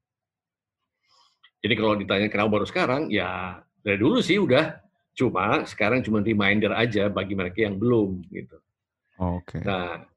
[1.63, 4.79] Jadi kalau ditanya kenapa baru sekarang, ya dari dulu sih udah.
[5.13, 8.57] Cuma sekarang cuma reminder aja bagi mereka yang belum gitu.
[9.21, 9.61] Oke.
[9.61, 9.61] Okay.
[9.61, 10.09] Nah,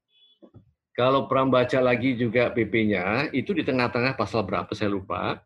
[0.97, 5.37] kalau pernah baca lagi juga PP-nya, itu di tengah-tengah pasal berapa saya lupa,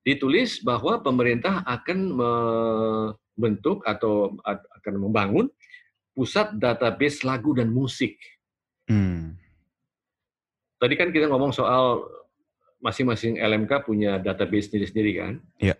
[0.00, 5.46] ditulis bahwa pemerintah akan membentuk atau akan membangun
[6.18, 8.18] pusat database lagu dan musik.
[8.90, 9.38] Hmm
[10.78, 12.06] tadi kan kita ngomong soal
[12.78, 15.32] masing-masing LMK punya database sendiri-sendiri kan.
[15.58, 15.74] Iya.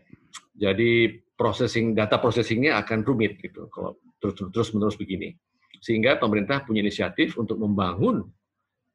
[0.58, 5.38] Jadi processing data processingnya akan rumit gitu kalau terus terus menerus begini.
[5.78, 8.26] Sehingga pemerintah punya inisiatif untuk membangun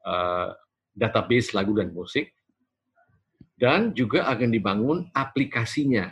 [0.04, 0.52] uh,
[0.92, 2.36] database lagu dan musik
[3.56, 6.12] dan juga akan dibangun aplikasinya.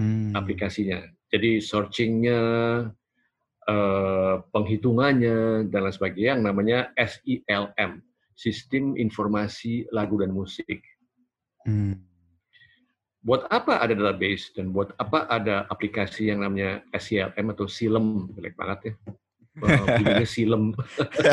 [0.00, 0.32] Hmm.
[0.32, 1.04] Aplikasinya.
[1.28, 2.40] Jadi searchingnya,
[4.48, 8.00] penghitungannya dan lain sebagainya yang namanya SILM
[8.38, 10.78] sistem informasi lagu dan musik.
[11.66, 11.98] Hmm.
[13.18, 18.54] Buat apa ada database dan buat apa ada aplikasi yang namanya SCLM atau SILM, jelek
[18.54, 18.92] banget ya.
[19.58, 20.64] Bunyinya SILM,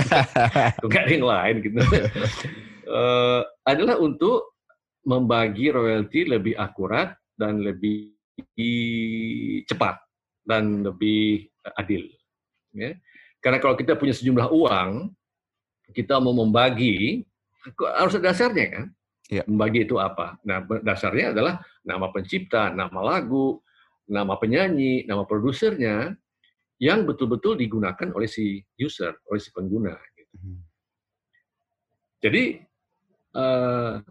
[0.81, 1.77] nggak ada yang lain gitu.
[2.89, 4.57] uh, adalah untuk
[5.05, 8.17] membagi royalti lebih akurat dan lebih
[9.69, 10.01] cepat
[10.41, 11.45] dan lebih
[11.77, 12.09] adil.
[12.75, 12.99] Ya.
[13.39, 15.15] Karena kalau kita punya sejumlah uang,
[15.95, 17.23] kita mau membagi,
[17.95, 18.85] harus ada dasarnya kan?
[19.31, 19.43] Iya.
[19.49, 20.37] Membagi itu apa?
[20.45, 23.63] Nah, dasarnya adalah nama pencipta, nama lagu,
[24.05, 26.13] nama penyanyi, nama produsernya,
[26.77, 29.95] yang betul-betul digunakan oleh si user, oleh si pengguna.
[30.13, 30.35] Gitu.
[30.37, 30.59] Hmm.
[32.21, 32.43] Jadi
[33.37, 34.01] uh,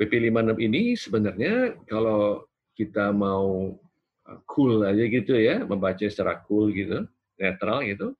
[0.00, 3.76] PP 56 ini sebenarnya kalau kita mau
[4.24, 7.04] eh, cool aja gitu ya, membaca secara cool gitu,
[7.40, 8.12] netral gitu,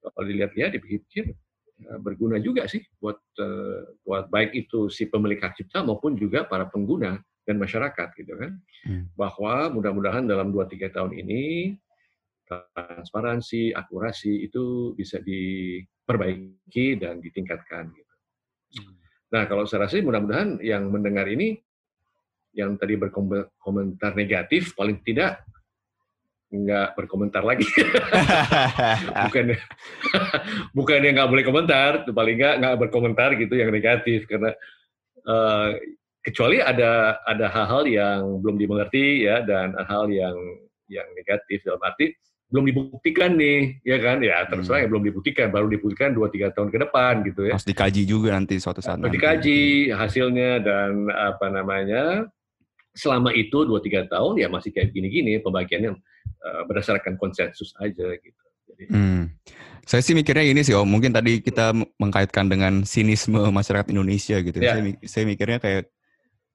[0.00, 1.36] kalau dilihat-lihat dipikir
[1.80, 6.44] Eh, berguna juga sih buat uh, buat baik itu si pemilik hak cipta maupun juga
[6.44, 7.16] para pengguna
[7.48, 8.52] dan masyarakat gitu kan
[8.84, 9.16] hmm.
[9.16, 11.72] bahwa mudah-mudahan dalam 2-3 tahun ini
[12.44, 18.14] transparansi akurasi itu bisa diperbaiki dan ditingkatkan gitu.
[18.76, 19.00] Hmm.
[19.32, 21.56] Nah kalau saya rasa mudah-mudahan yang mendengar ini
[22.52, 25.48] yang tadi berkomentar negatif paling tidak
[26.50, 27.66] nggak berkomentar lagi.
[29.30, 29.54] bukan
[30.76, 34.50] bukan yang nggak boleh komentar, paling nggak nggak berkomentar gitu yang negatif karena
[35.30, 35.78] uh,
[36.26, 40.36] kecuali ada ada hal-hal yang belum dimengerti ya dan hal yang
[40.90, 42.10] yang negatif dalam arti
[42.50, 44.18] belum dibuktikan nih ya kan?
[44.18, 44.86] Ya terus terang hmm.
[44.86, 47.54] ya belum dibuktikan baru dibuktikan dua tiga tahun ke depan gitu ya.
[47.54, 52.26] Harus dikaji juga nanti suatu saat harus dikaji hasilnya dan apa namanya
[52.94, 55.94] selama itu dua tiga tahun ya masih kayak gini-gini pembagiannya
[56.42, 58.44] uh, berdasarkan konsensus aja gitu.
[58.70, 59.22] Jadi, hmm.
[59.86, 64.54] Saya sih mikirnya ini sih, oh mungkin tadi kita mengkaitkan dengan sinisme masyarakat Indonesia gitu.
[64.62, 64.78] Yeah.
[64.78, 65.90] Saya, saya mikirnya kayak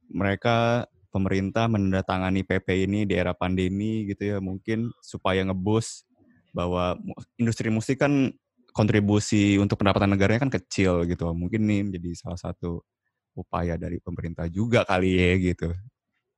[0.08, 6.08] mereka pemerintah menandatangani PP ini di era pandemi gitu ya, mungkin supaya ngebus
[6.56, 6.96] bahwa
[7.36, 8.32] industri musik kan
[8.72, 11.28] kontribusi untuk pendapatan negaranya kan kecil gitu.
[11.36, 12.84] Mungkin nih menjadi salah satu
[13.36, 15.76] upaya dari pemerintah juga kali ya gitu.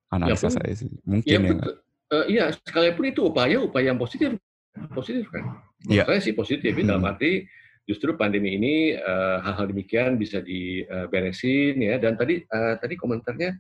[0.08, 0.91] Analisa ya, saya sih.
[1.04, 1.52] Mungkin ya.
[1.52, 1.78] ya
[2.13, 4.36] uh, iya sekalipun itu upaya upaya yang positif
[4.93, 6.08] positif kan menurut yeah.
[6.08, 6.88] saya sih positif hmm.
[6.88, 7.46] dalam arti
[7.88, 13.56] justru pandemi ini uh, hal-hal demikian bisa diberesin ya dan tadi uh, tadi komentarnya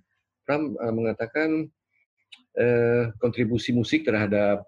[0.47, 1.67] Ram uh, mengatakan
[2.59, 4.67] uh, kontribusi musik terhadap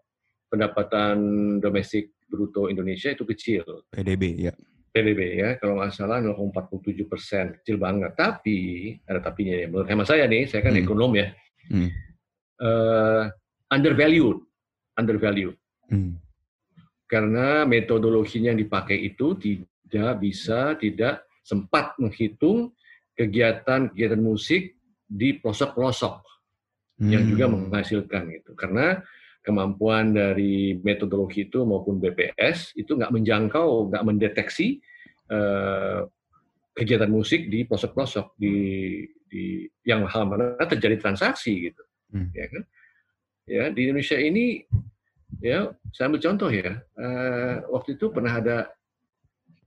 [0.49, 1.17] pendapatan
[1.61, 3.63] domestik bruto Indonesia itu kecil
[3.93, 4.53] PDB ya
[4.89, 10.07] PDB ya kalau nggak salah 0,47 persen kecil banget tapi ada tapinya ya menurut hemat
[10.09, 10.81] saya nih saya kan hmm.
[10.87, 11.29] ekonom ya
[11.69, 11.89] hmm.
[12.59, 13.29] uh,
[13.69, 14.41] undervalued,
[14.97, 15.55] undervalued.
[15.87, 16.17] Hmm.
[17.09, 22.73] Karena metodologinya yang dipakai itu tidak bisa, tidak sempat menghitung
[23.17, 24.77] kegiatan-kegiatan musik
[25.09, 26.21] di pelosok-pelosok
[27.01, 27.09] hmm.
[27.09, 27.53] yang juga hmm.
[27.69, 28.51] menghasilkan itu.
[28.53, 29.01] Karena
[29.41, 34.77] kemampuan dari metodologi itu maupun BPS itu nggak menjangkau, nggak mendeteksi
[35.33, 36.05] uh,
[36.79, 38.55] kegiatan musik di pelosok-pelosok di,
[39.27, 41.83] di yang hal mana terjadi transaksi gitu,
[42.15, 42.31] hmm.
[42.31, 42.63] ya kan?
[43.49, 44.61] ya di Indonesia ini
[45.41, 48.69] ya saya ambil contoh ya uh, waktu itu pernah ada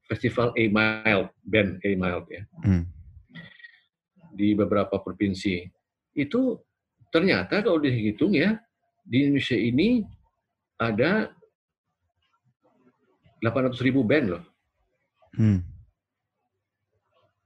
[0.06, 2.86] festival A Mild band A Mild ya hmm.
[4.38, 5.66] di beberapa provinsi
[6.14, 6.62] itu
[7.10, 8.54] ternyata kalau dihitung ya
[9.02, 10.06] di Indonesia ini
[10.78, 11.34] ada
[13.42, 14.44] 800 ribu band loh.
[15.34, 15.60] Hmm.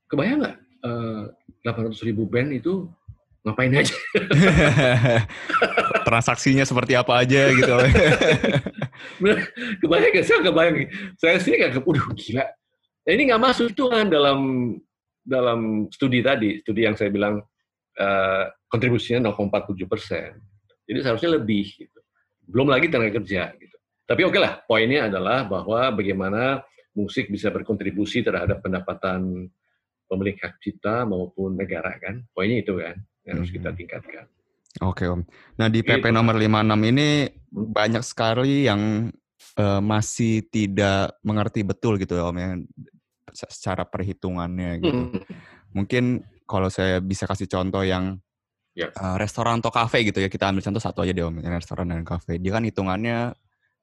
[0.06, 0.56] Kebayang nggak?
[0.86, 1.34] Uh,
[1.66, 2.86] eh, 800 ribu band itu
[3.46, 3.94] ngapain aja.
[6.08, 7.74] Transaksinya seperti apa aja gitu.
[9.82, 10.26] kebayang gak?
[10.26, 10.74] Saya kebayang.
[11.18, 12.46] Saya sih nggak, udah gila.
[13.06, 14.38] Nah, ini nggak masuk itu kan dalam
[15.26, 17.42] dalam studi tadi, studi yang saya bilang
[17.98, 20.38] uh, kontribusinya 0,47 persen.
[20.86, 21.66] Jadi seharusnya lebih.
[21.74, 21.98] Gitu.
[22.46, 23.50] Belum lagi tenaga kerja.
[23.58, 23.76] Gitu.
[24.06, 26.62] Tapi oke okay lah, poinnya adalah bahwa bagaimana
[26.94, 29.50] musik bisa berkontribusi terhadap pendapatan
[30.06, 32.22] pemilik hak cipta maupun negara kan.
[32.32, 33.78] Poinnya itu kan yang harus kita hmm.
[33.78, 34.24] tingkatkan.
[34.84, 35.22] Oke Om.
[35.56, 36.14] Nah di PP gitu.
[36.14, 37.08] nomor 56 ini
[37.50, 39.08] banyak sekali yang
[39.56, 42.48] uh, masih tidak mengerti betul gitu ya Om ya
[43.32, 45.00] secara perhitungannya gitu.
[45.12, 45.20] Hmm.
[45.76, 46.04] Mungkin
[46.44, 48.20] kalau saya bisa kasih contoh yang
[48.76, 48.92] yeah.
[48.92, 49.00] Ya.
[49.00, 51.88] uh, restoran atau kafe gitu ya kita ambil contoh satu aja deh Om, yang restoran
[51.88, 52.36] dan kafe.
[52.36, 53.32] Dia kan hitungannya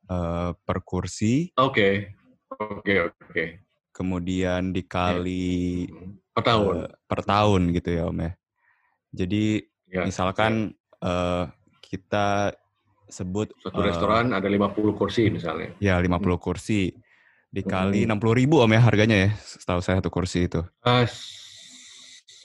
[0.10, 1.50] uh, per kursi.
[1.58, 1.74] Oke.
[1.74, 1.94] Okay.
[2.54, 3.18] Oke okay, oke.
[3.34, 3.63] Okay.
[3.94, 5.86] Kemudian dikali
[6.34, 6.74] per tahun.
[6.84, 8.32] Uh, per tahun gitu ya Om ya.
[9.14, 9.44] Jadi
[9.88, 10.82] ya, misalkan ya.
[11.04, 11.44] Uh,
[11.84, 12.58] kita
[13.06, 15.78] sebut satu uh, restoran ada 50 kursi misalnya.
[15.78, 16.42] Ya, 50 hmm.
[16.42, 16.90] kursi
[17.54, 18.18] dikali hmm.
[18.18, 20.66] 60 ribu om ya harganya ya, setahu saya satu kursi itu.
[20.82, 21.06] Uh,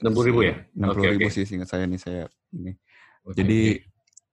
[0.05, 0.61] 60 ribu ya?
[0.77, 1.35] 60 okay, ribu okay.
[1.41, 2.77] sih singkat saya nih saya ini.
[3.25, 3.35] Okay.
[3.41, 3.63] Jadi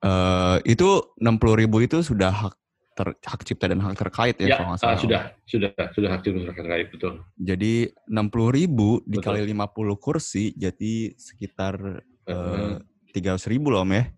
[0.03, 2.55] uh, itu 60 ribu itu sudah hak
[2.95, 4.95] ter, hak cipta dan hak terkait ya, ya kalau nggak salah.
[4.95, 7.13] Uh, sudah, sudah, sudah hak cipta dan hak terkait betul.
[7.35, 7.73] Jadi
[8.07, 9.91] 60 ribu dikali betul.
[9.91, 12.73] 50 kursi jadi sekitar Eh,
[13.13, 14.09] tiga ratus ribu loh om ya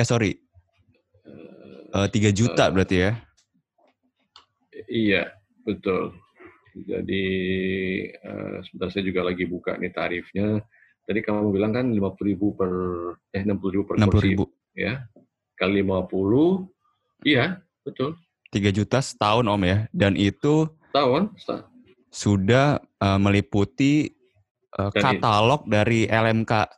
[0.00, 0.32] eh sorry
[1.92, 3.12] eh, tiga uh, juta uh, berarti ya
[4.92, 5.32] Iya,
[5.64, 6.16] betul.
[6.76, 7.24] Jadi
[8.12, 10.60] uh, sebentar saya juga lagi buka nih tarifnya.
[11.04, 12.72] Tadi kamu bilang kan 50 ribu per
[13.32, 14.44] eh 60 ribu per 60 kursi, ribu.
[14.76, 15.00] ya.
[15.56, 18.14] Kali 50, iya, betul.
[18.50, 19.78] 3 juta setahun Om ya.
[19.90, 21.32] Dan itu Tahun,
[22.08, 24.12] sudah uh, meliputi
[24.76, 26.68] uh, Dan i- katalog dari LMKA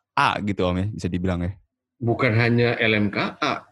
[0.42, 1.52] gitu Om ya, bisa dibilang ya.
[1.98, 3.64] bukan hanya LMKA,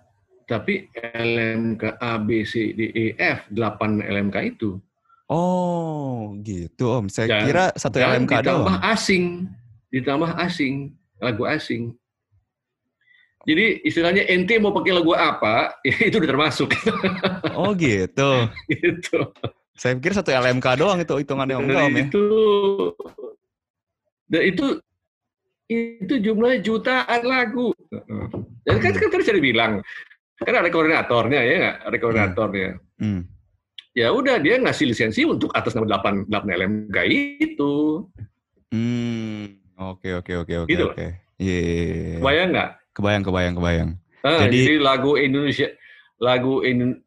[0.47, 4.81] tapi LMKA B C D E F 8 LMK itu.
[5.29, 7.07] Oh, gitu Om.
[7.07, 8.67] Saya Dan- kira satu Dan LMK doang.
[8.67, 9.25] ditambah asing,
[9.89, 10.75] ditambah asing,
[11.19, 11.95] lagu asing.
[13.43, 16.71] Jadi istilahnya ente mau pakai lagu apa, ya itu udah termasuk
[17.59, 18.47] Oh, gitu.
[18.71, 19.19] gitu.
[19.75, 22.03] Saya pikir satu LMK doang itu hitungannya Om, enggak, Om ya.
[22.07, 22.25] itu
[24.29, 24.67] dan itu
[25.69, 27.73] itu jumlahnya jutaan lagu.
[28.63, 29.81] Dan kan, kan tadi saya bilang,
[30.39, 31.77] kan ada koordinatornya ya nggak?
[31.89, 32.69] Ada koordinatornya.
[33.01, 33.25] Hmm.
[33.93, 36.97] Ya udah dia ngasih lisensi untuk atas nama 8, 8 LMK
[37.41, 38.05] itu.
[38.73, 39.61] Hmm.
[39.77, 40.87] Oke, oke, oke, oke, Gitu.
[40.89, 41.07] oke.
[41.37, 42.19] Iya, iya, iya.
[42.21, 42.71] Bayang nggak?
[42.93, 43.91] Kebayang, kebayang, kebayang.
[44.23, 45.69] Ah, Jadi- jadi, lagu Indonesia,
[46.17, 47.01] lagu Indonesia,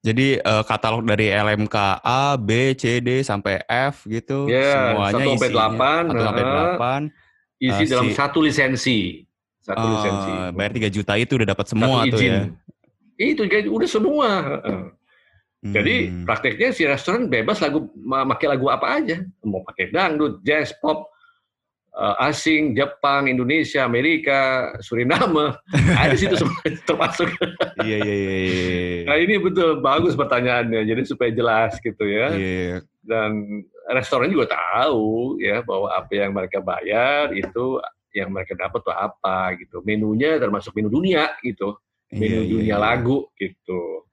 [0.00, 5.28] Jadi eh, katalog dari LMK A, B, C, D sampai F gitu, Ya, semuanya 1
[5.28, 6.54] sampai isinya 8, 1 sampai nah.
[6.56, 7.02] 8.
[7.60, 8.98] isi Ah, dalam si- satu lisensi.
[9.60, 10.32] Satu eh, lisensi.
[10.56, 12.32] bayar 3 juta itu udah dapat Satu semua tuh izin.
[12.32, 12.42] ya.
[13.18, 14.28] Itu jadi udah semua.
[14.40, 14.82] Heeh.
[15.60, 16.24] Jadi Hmm.
[16.24, 19.20] prakteknya si restoran bebas lagu pakai lagu apa aja.
[19.44, 21.10] Mau pakai dangdut, jazz, pop, eh,
[21.98, 25.58] asing, Jepang, Indonesia, Amerika, Suriname,
[26.00, 26.38] ada di situ
[26.86, 27.28] termasuk.
[27.82, 29.04] Iya, iya, iya, iya.
[29.10, 32.32] Nah ini betul bagus pertanyaannya, jadi supaya jelas gitu ya.
[32.32, 37.82] Iya, Dan restoran juga tahu ya bahwa apa yang mereka bayar itu
[38.14, 39.82] yang mereka dapat tuh apa gitu.
[39.82, 41.74] Menunya termasuk menu dunia gitu,
[42.10, 42.78] iya, menu iya, dunia iya.
[42.78, 44.06] lagu gitu.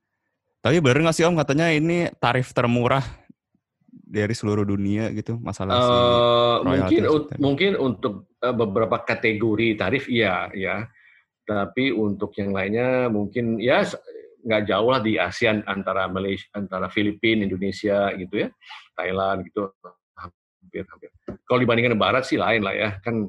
[0.66, 3.06] Tapi bener nggak sih Om katanya ini tarif termurah
[4.08, 7.42] dari seluruh dunia gitu masalah si Eh, mungkin dan un- sebagainya.
[7.44, 10.88] mungkin untuk eh, beberapa kategori tarif iya ya
[11.44, 13.84] tapi untuk yang lainnya mungkin ya
[14.44, 18.50] nggak jauh lah di ASEAN antara Malaysia antara Filipina Indonesia gitu ya
[18.96, 19.68] Thailand gitu
[20.16, 21.10] hampir hampir.
[21.44, 23.28] Kalau dibandingkan Barat sih lain lah ya kan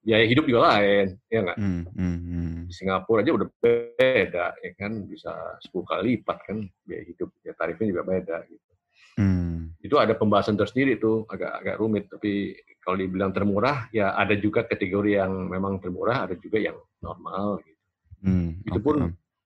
[0.00, 1.58] biaya hidup juga lain ya nggak?
[1.58, 2.58] Hmm, hmm, hmm.
[2.70, 4.92] di Singapura aja udah beda ya kan?
[5.06, 5.30] Bisa
[5.62, 8.69] 10 kali lipat kan biaya hidup ya tarifnya juga beda gitu
[9.18, 9.74] Hmm.
[9.82, 14.64] itu ada pembahasan tersendiri tuh agak agak rumit tapi kalau dibilang termurah ya ada juga
[14.64, 17.80] kategori yang memang termurah ada juga yang normal gitu.
[18.20, 18.96] Hmm, Itu oke, pun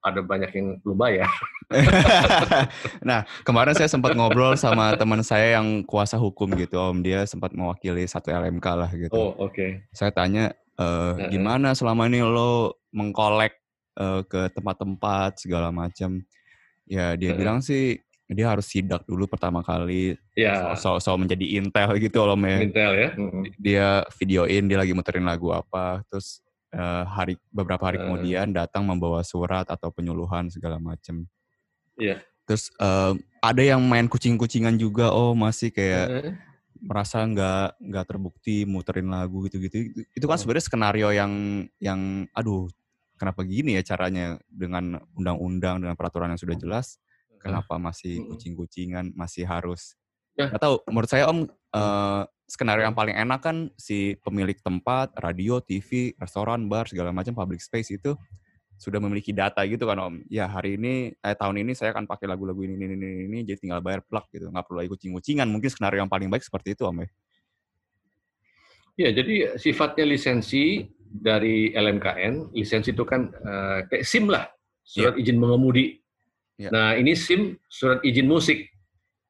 [0.04, 1.30] ada banyak yang belum bayar
[3.08, 7.00] nah, kemarin saya sempat ngobrol sama teman saya yang kuasa hukum gitu, Om.
[7.00, 9.10] Dia sempat mewakili satu LMK lah gitu.
[9.16, 11.32] oh oke Saya tanya, eh, Heeh.
[11.32, 13.56] gimana selama ini lo mengkolek
[13.96, 16.20] eh, ke tempat-tempat segala macam?
[16.84, 17.96] Ya dia bilang sih
[18.30, 22.58] dia harus sidak dulu pertama kali, ya so, so menjadi intel gitu loh, ya.
[22.64, 23.08] Intel ya.
[23.60, 26.40] Dia videoin dia lagi muterin lagu apa, terus
[26.72, 28.08] eh, hari beberapa hari Heeh.
[28.08, 31.28] kemudian datang membawa surat atau penyuluhan segala macam.
[32.00, 32.24] Iya.
[32.48, 33.12] Terus eh,
[33.44, 36.32] ada yang main kucing-kucingan juga, oh masih kayak Heeh.
[36.80, 39.92] merasa nggak nggak terbukti muterin lagu gitu-gitu.
[40.16, 40.40] Itu, kan Oh.
[40.40, 41.32] sebenarnya skenario yang
[41.76, 42.72] yang aduh
[43.20, 46.98] kenapa gini ya caranya dengan undang-undang dengan peraturan yang sudah jelas,
[47.44, 49.94] kenapa masih kucing-kucingan masih harus
[50.34, 50.50] Ya.
[50.50, 50.76] nggak tahu.
[50.90, 56.66] Menurut saya om eh, skenario yang paling enak kan si pemilik tempat, radio, TV, restoran,
[56.66, 58.18] bar segala macam public space itu
[58.74, 60.14] sudah memiliki data gitu kan om.
[60.26, 63.58] Ya hari ini eh, tahun ini saya akan pakai lagu-lagu ini ini ini ini jadi
[63.62, 64.50] tinggal bayar plug gitu.
[64.50, 65.46] Nggak perlu lagi kucing-kucingan.
[65.46, 67.08] Mungkin skenario yang paling baik seperti itu om ya.
[68.94, 74.46] Ya, jadi sifatnya lisensi dari LMKN, lisensi itu kan eh, kayak SIM lah,
[74.82, 76.03] surat izin mengemudi.
[76.54, 76.70] Ya.
[76.70, 78.70] Nah, ini SIM surat izin musik,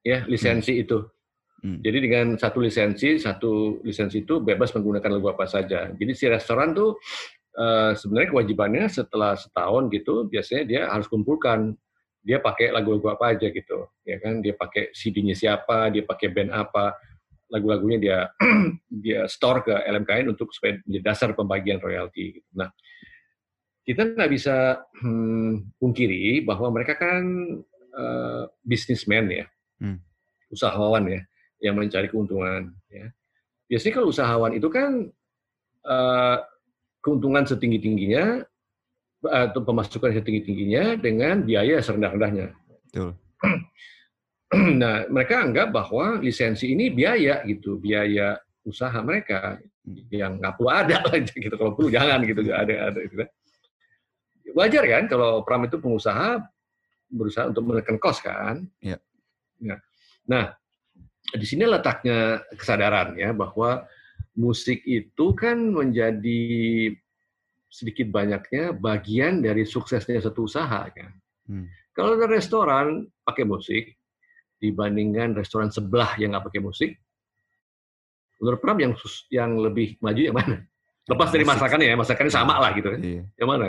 [0.05, 1.01] ya lisensi itu.
[1.65, 1.81] Hmm.
[1.81, 5.89] Jadi dengan satu lisensi, satu lisensi itu bebas menggunakan lagu apa saja.
[5.97, 7.01] Jadi si restoran tuh
[7.57, 11.73] eh, sebenarnya kewajibannya setelah setahun gitu, biasanya dia harus kumpulkan
[12.25, 14.41] dia pakai lagu-lagu apa aja gitu, ya kan?
[14.41, 16.97] Dia pakai CD-nya siapa, dia pakai band apa,
[17.53, 18.19] lagu-lagunya dia
[19.05, 22.41] dia store ke LMKN untuk supaya menjadi dasar pembagian royalti.
[22.41, 22.49] Gitu.
[22.57, 22.73] Nah,
[23.85, 27.23] kita nggak bisa hmm, pungkiri bahwa mereka kan
[27.95, 29.47] eh, businessman ya,
[29.79, 29.99] Hmm.
[30.49, 31.21] usahawan ya,
[31.61, 32.73] yang mencari keuntungan.
[32.89, 33.11] Ya.
[33.69, 35.13] Biasanya kalau usahawan itu kan
[35.85, 36.39] eh,
[37.05, 38.41] keuntungan setinggi tingginya
[39.25, 42.49] atau pemasukan setinggi tingginya dengan biaya serendah rendahnya.
[42.89, 43.13] Betul.
[44.55, 49.59] Nah, mereka anggap bahwa lisensi ini biaya gitu, biaya usaha mereka
[50.15, 51.55] yang nggak perlu ada aja gitu.
[51.59, 53.29] Kalau perlu jangan gitu, nggak ada ada gitu kan.
[54.55, 56.39] Wajar kan kalau Pram itu pengusaha
[57.11, 58.65] berusaha untuk menekan kos kan.
[58.79, 59.03] Iya.
[59.59, 59.77] Ya.
[60.31, 60.55] Nah,
[61.35, 63.83] di sini letaknya kesadaran ya bahwa
[64.39, 66.43] musik itu kan menjadi
[67.71, 71.11] sedikit banyaknya bagian dari suksesnya satu usaha kan.
[71.51, 71.67] Hmm.
[71.95, 73.99] Kalau ada restoran pakai musik
[74.63, 76.91] dibandingkan restoran sebelah yang nggak pakai musik,
[78.39, 78.95] menurut Pram yang
[79.31, 80.57] yang lebih maju yang mana?
[81.05, 83.01] Lepas dari masakannya ya, masakannya sama lah gitu kan.
[83.01, 83.23] Iya.
[83.37, 83.65] Yang mana?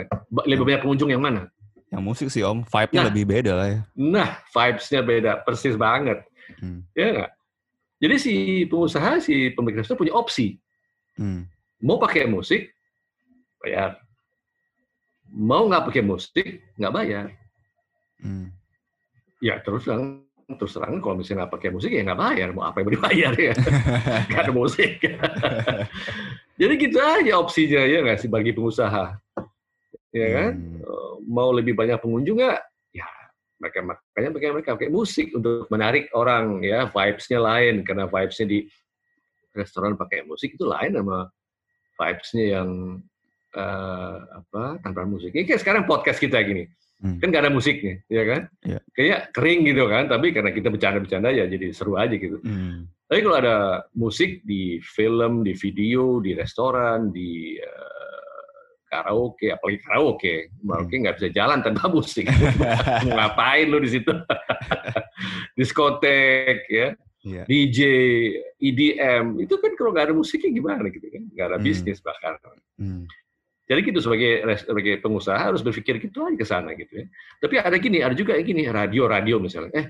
[0.48, 1.52] Lebih banyak pengunjung yang mana?
[1.92, 3.80] Yang musik sih Om, vibe-nya nah, lebih beda lah ya.
[3.94, 6.18] Nah, vibes-nya beda, persis banget.
[6.58, 6.82] Hmm.
[6.98, 7.30] Ya nggak?
[7.96, 8.34] Jadi si
[8.68, 10.58] pengusaha, si pemilik restoran punya opsi.
[11.16, 11.46] Hmm.
[11.80, 12.74] Mau pakai musik,
[13.62, 13.96] bayar.
[15.30, 17.26] Mau nggak pakai musik, nggak bayar.
[18.18, 18.50] Hmm.
[19.38, 22.48] Ya terus terang, terus terang kalau misalnya nggak pakai musik ya nggak bayar.
[22.54, 23.54] Mau apa yang mau dibayar ya?
[24.30, 25.02] Gak ada musik.
[26.60, 29.18] Jadi gitu aja opsinya ya nggak sih bagi pengusaha,
[30.14, 30.52] ya kan?
[30.54, 30.80] Hmm.
[31.26, 32.62] Mau lebih banyak pengunjung nggak?
[32.94, 33.10] Ya
[33.58, 38.58] mereka makanya mereka mereka pakai musik untuk menarik orang ya vibes-nya lain karena vibes-nya di
[39.56, 41.26] restoran pakai musik itu lain sama
[41.96, 42.70] vibes-nya yang
[43.56, 45.34] uh, apa tanpa musik.
[45.34, 46.68] Ini kayak sekarang podcast kita gini.
[46.96, 47.20] Hmm.
[47.20, 48.40] Kan gak ada musiknya, ya kan?
[48.64, 48.80] Yeah.
[48.96, 52.40] Kayak kering gitu kan, tapi karena kita bercanda-bercanda ya jadi seru aja gitu.
[52.40, 52.88] Hmm.
[53.06, 53.56] Tapi kalau ada
[53.94, 57.96] musik di film, di video, di restoran, di uh,
[58.88, 61.02] karaoke, apalagi karaoke, karaoke hmm.
[61.04, 62.26] nggak bisa jalan tanpa musik.
[63.04, 64.10] Ngapain lu di situ?
[65.58, 67.44] Diskotek, ya, yeah.
[67.44, 67.80] DJ,
[68.56, 71.22] EDM, itu kan kalau nggak ada musiknya gimana gitu kan?
[71.28, 71.66] Nggak ada hmm.
[71.68, 72.40] bisnis bahkan.
[72.80, 73.04] Hmm.
[73.66, 77.04] Jadi gitu sebagai sebagai pengusaha harus berpikir gitu aja ke sana gitu ya.
[77.42, 79.74] Tapi ada gini, ada juga gini radio-radio misalnya.
[79.74, 79.86] Eh,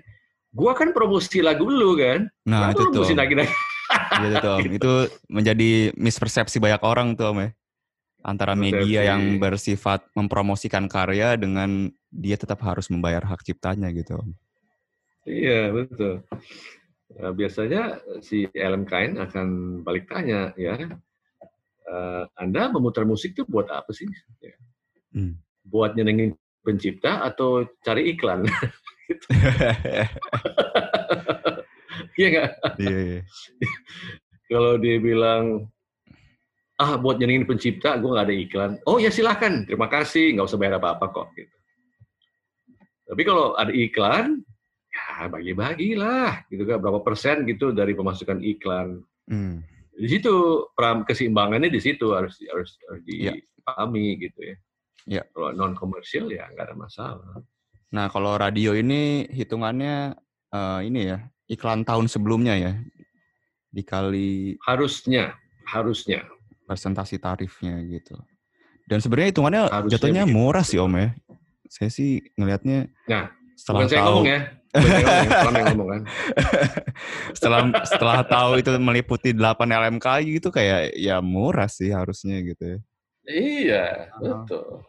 [0.49, 2.24] gua kan promosi lagu lu kan.
[2.49, 3.05] Nah, itu tuh.
[3.12, 3.53] Lagi -lagi.
[4.16, 4.61] Iya itu Om.
[4.79, 4.93] Itu
[5.31, 7.51] menjadi mispersepsi banyak orang tuh Om ya.
[8.27, 14.31] Antara media yang bersifat mempromosikan karya dengan dia tetap harus membayar hak ciptanya gitu Om.
[15.27, 16.22] Iya, betul.
[17.18, 19.47] Nah, biasanya si LMKN akan
[19.87, 20.74] balik tanya ya,
[21.91, 24.07] uh, Anda memutar musik itu buat apa sih?
[24.43, 24.55] Ya.
[25.14, 25.39] Hmm.
[25.66, 28.47] Buat nyenengin pencipta atau cari iklan?
[32.16, 32.51] Iya nggak?
[32.80, 32.99] Iya.
[33.12, 33.20] iya.
[34.49, 35.68] Kalau dia bilang
[36.80, 38.72] ah buat nyenengin pencipta, gue nggak ada iklan.
[38.89, 41.28] Oh ya silahkan, terima kasih, nggak usah bayar apa-apa kok.
[41.37, 41.57] Gitu.
[43.05, 44.41] Tapi kalau ada iklan,
[44.89, 49.05] ya bagi-bagilah, gitu kan berapa persen gitu dari pemasukan iklan.
[49.28, 50.32] Hmm di situ
[50.76, 53.32] peran keseimbangannya di situ harus harus, harus iya.
[53.32, 54.20] dipahami ya.
[54.28, 54.57] gitu ya.
[55.07, 55.22] Ya.
[55.32, 57.40] Kalau non komersial ya nggak ada masalah.
[57.94, 60.12] Nah kalau radio ini hitungannya
[60.53, 61.18] uh, ini ya
[61.49, 62.72] iklan tahun sebelumnya ya
[63.70, 66.26] dikali harusnya harusnya
[66.66, 68.18] presentasi tarifnya gitu.
[68.86, 70.36] Dan sebenarnya hitungannya harusnya jatuhnya begitu.
[70.36, 71.11] murah sih om ya.
[71.66, 72.86] Saya sih ngelihatnya.
[73.11, 74.41] Nah, setelah tahu, ngomong ya
[75.89, 76.03] kan.
[77.37, 80.07] setelah setelah tahu itu meliputi 8 LMK
[80.39, 82.79] gitu kayak ya murah sih harusnya gitu ya.
[83.27, 83.87] Iya,
[84.23, 84.87] betul.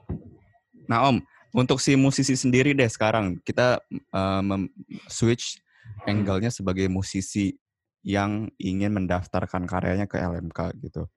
[0.85, 1.17] Nah, Om,
[1.57, 3.81] untuk si musisi sendiri deh sekarang kita
[4.13, 4.41] uh,
[5.09, 5.57] switch
[6.05, 7.57] angle-nya sebagai musisi
[8.05, 11.09] yang ingin mendaftarkan karyanya ke LMK gitu.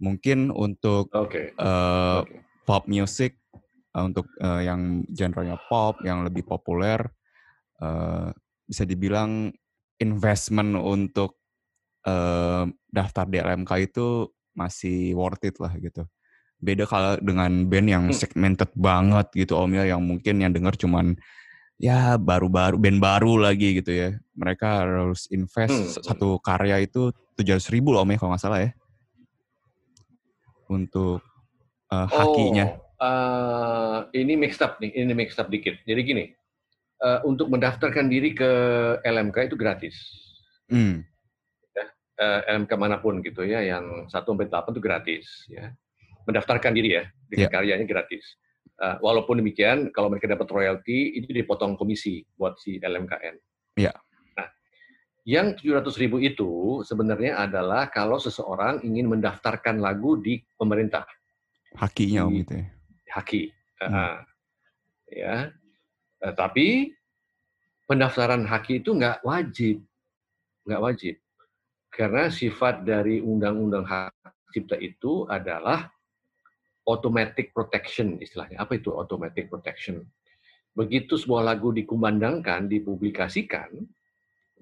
[0.00, 1.54] Mungkin untuk okay.
[1.60, 2.40] Uh, okay.
[2.66, 3.38] pop music
[3.94, 7.00] uh, untuk uh, yang genrenya pop yang lebih populer
[7.80, 8.34] uh,
[8.66, 9.54] bisa dibilang
[10.02, 11.38] investment untuk
[12.08, 16.06] uh, daftar di LMK itu masih worth it lah gitu.
[16.62, 18.16] Beda kalau dengan band yang hmm.
[18.16, 21.18] segmented banget gitu Om ya, yang mungkin yang denger cuman
[21.76, 24.10] ya baru-baru band baru lagi gitu ya.
[24.38, 26.06] Mereka harus invest hmm.
[26.06, 28.70] satu karya itu tujuh ratus ribu loh Om ya kalau nggak salah ya.
[30.70, 31.20] Untuk
[31.92, 32.80] uh, hakinya.
[32.80, 35.76] Oh, uh, ini mixed up nih, ini mixed up dikit.
[35.84, 36.24] Jadi gini,
[37.04, 38.50] uh, untuk mendaftarkan diri ke
[39.04, 39.96] LMK itu gratis.
[40.72, 41.04] Hmm.
[41.76, 45.68] Ya, uh, eh, LMK mana pun gitu ya, yang 1 sampai 8 itu gratis ya.
[46.24, 47.52] Mendaftarkan diri ya, dengan yeah.
[47.52, 48.24] karyanya gratis.
[48.80, 53.36] Uh, walaupun demikian, kalau mereka dapat royalti, itu dipotong komisi buat si LMKN.
[53.76, 53.92] Iya.
[53.92, 53.96] Yeah.
[54.34, 54.48] Nah,
[55.28, 61.04] yang 700 ribu itu sebenarnya adalah kalau seseorang ingin mendaftarkan lagu di pemerintah.
[61.76, 62.73] Hakinya, di, gitu ya?
[63.14, 63.54] Haki.
[63.78, 64.26] Hmm.
[65.10, 65.54] Ya,
[66.24, 66.88] Eh, tapi
[67.84, 69.84] pendaftaran haki itu nggak wajib,
[70.64, 71.14] nggak wajib,
[71.92, 74.16] karena sifat dari undang-undang hak
[74.56, 75.92] cipta itu adalah
[76.88, 78.56] automatic protection istilahnya.
[78.56, 80.00] Apa itu automatic protection?
[80.72, 83.84] Begitu sebuah lagu dikumandangkan, dipublikasikan,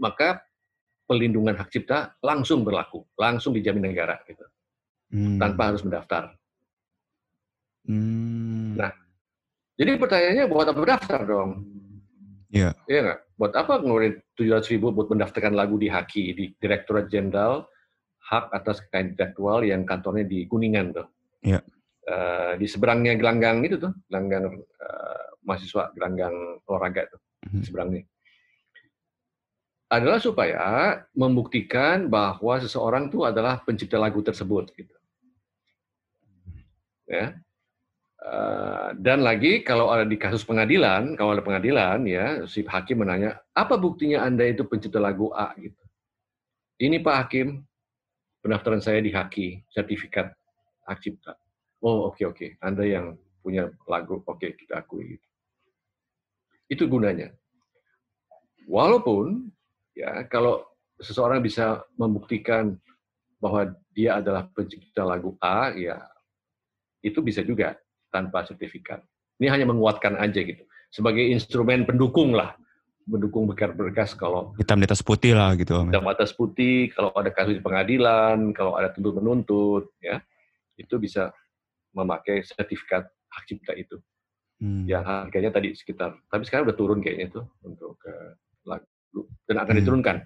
[0.03, 0.43] maka
[1.07, 4.43] pelindungan hak cipta langsung berlaku, langsung dijamin negara gitu,
[5.15, 5.39] hmm.
[5.39, 6.35] tanpa harus mendaftar.
[7.83, 8.79] Hmm.
[8.79, 8.93] Nah,
[9.75, 11.51] jadi pertanyaannya buat apa daftar dong?
[12.53, 12.77] Iya.
[12.87, 13.21] Iya nggak?
[13.41, 17.67] Buat apa ngeluarin 700 ribu buat mendaftarkan lagu di HAKI, di Direktorat Jenderal
[18.23, 21.09] Hak Atas Kekayaan Intelektual yang kantornya di Kuningan tuh.
[21.43, 21.59] Iya.
[22.03, 26.35] Eh, di seberangnya gelanggang itu tuh, gelanggang eh, mahasiswa, gelanggang
[26.71, 27.21] olahraga tuh,
[27.51, 27.63] Mhm.
[27.67, 28.03] seberangnya.
[29.93, 30.63] Adalah supaya
[31.13, 34.95] membuktikan bahwa seseorang tuh adalah pencipta lagu tersebut gitu.
[37.05, 37.37] Ya.
[38.23, 43.43] Eh, dan lagi kalau ada di kasus pengadilan, kalau ada pengadilan ya, si hakim menanya,
[43.51, 45.83] apa buktinya Anda itu pencipta lagu A gitu.
[46.79, 47.67] Ini Pak Hakim,
[48.43, 50.31] pendaftaran saya di HAKI, sertifikat
[50.87, 51.35] hak cipta.
[51.83, 55.19] Oh oke oke, Anda yang punya lagu, oke kita akui.
[55.19, 55.27] Gitu.
[56.79, 57.35] Itu gunanya.
[58.71, 59.51] Walaupun
[59.99, 60.63] ya kalau
[61.03, 62.79] seseorang bisa membuktikan
[63.43, 66.07] bahwa dia adalah pencipta lagu A, ya
[67.03, 67.82] itu bisa juga
[68.13, 69.01] tanpa sertifikat.
[69.41, 70.63] Ini hanya menguatkan aja gitu.
[70.93, 72.55] Sebagai instrumen pendukung lah.
[73.03, 77.59] Mendukung berkas-berkas kalau Hitam di atas putih lah gitu hitam atas putih, kalau ada kasus
[77.59, 80.23] di pengadilan, kalau ada tuntut menuntut, ya
[80.79, 81.35] itu bisa
[81.99, 83.99] memakai sertifikat hak cipta itu.
[84.63, 84.87] Hmm.
[84.87, 88.39] Yang harganya tadi sekitar, tapi sekarang udah turun kayaknya itu untuk eh,
[88.71, 89.81] lagu dan akan Hmm.
[89.83, 90.17] diturunkan,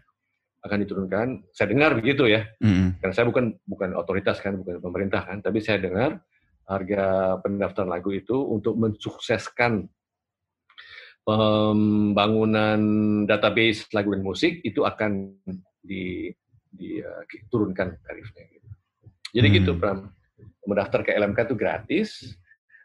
[0.68, 1.26] akan diturunkan.
[1.56, 3.00] Saya dengar begitu ya, Mm-mm.
[3.00, 6.20] karena saya bukan bukan otoritas kan, bukan pemerintah kan, tapi saya dengar
[6.66, 7.04] harga
[7.40, 9.86] pendaftaran lagu itu untuk mensukseskan
[11.22, 12.78] pembangunan
[13.26, 15.34] database lagu dan musik itu akan
[15.82, 16.30] di
[16.76, 18.44] diturunkan tarifnya.
[18.52, 18.68] gitu.
[19.32, 19.56] Jadi Hmm.
[19.56, 19.98] gitu, Pram.
[20.66, 22.08] Mendaftar ke LMK itu gratis,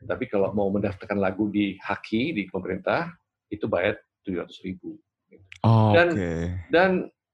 [0.05, 3.11] tapi kalau mau mendaftarkan lagu di Haki di pemerintah
[3.51, 4.95] itu bayar 700 ribu.
[5.65, 6.33] Oh, Dan- Oke.
[6.71, 6.91] Dan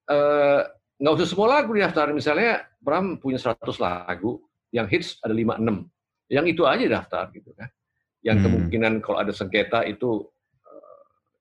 [0.08, 0.62] eh,
[0.98, 2.16] nggak usah semua lagu didaftar.
[2.16, 4.39] Misalnya Pram punya 100 lagu,
[4.72, 5.84] yang hits ada 5-6.
[6.28, 7.71] Yang itu aja daftar gitu kan.
[8.19, 8.45] Yang Hmm.
[8.49, 10.28] kemungkinan kalau ada sengketa itu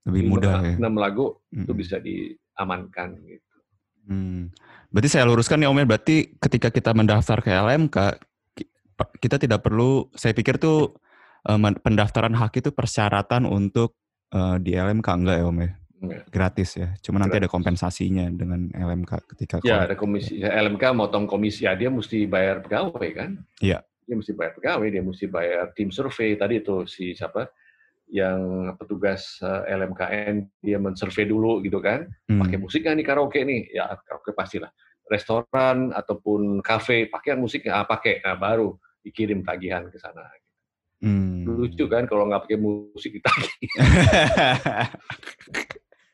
[0.07, 0.78] Lebih mudah ya.
[0.78, 1.80] 6 lagu itu Mm-mm.
[1.82, 3.57] bisa diamankan gitu.
[4.07, 4.55] Hmm.
[4.95, 7.97] Berarti saya luruskan nih Om ya, berarti ketika kita mendaftar ke LMK,
[8.55, 8.70] ki-
[9.18, 10.95] kita tidak perlu, saya pikir tuh
[11.43, 13.99] eh, pendaftaran hak itu persyaratan untuk
[14.30, 15.70] eh, di LMK enggak ya Om ya?
[16.30, 16.95] Gratis ya.
[17.03, 21.74] Cuma nanti ada kompensasinya dengan LMK ketika Ya ada komisi ya, LMK motong komisi ya
[21.74, 23.43] dia mesti bayar pegawai kan?
[23.59, 23.82] Iya.
[24.07, 27.51] Dia mesti bayar pegawai, dia mesti bayar tim survei tadi itu si siapa
[28.07, 32.07] yang petugas eh, LMKN dia mensurvei dulu gitu kan.
[32.31, 32.43] Hmm.
[32.43, 33.61] pakai musik nggak nih karaoke nih?
[33.75, 34.71] Ya karaoke pastilah.
[35.07, 37.75] Restoran ataupun kafe pakai musik nggak?
[37.75, 38.23] Ah, pakai.
[38.23, 40.23] Nah baru dikirim tagihan ke sana.
[41.03, 41.47] Hmm.
[41.47, 43.51] Lucu kan kalau nggak pakai musik ditagih.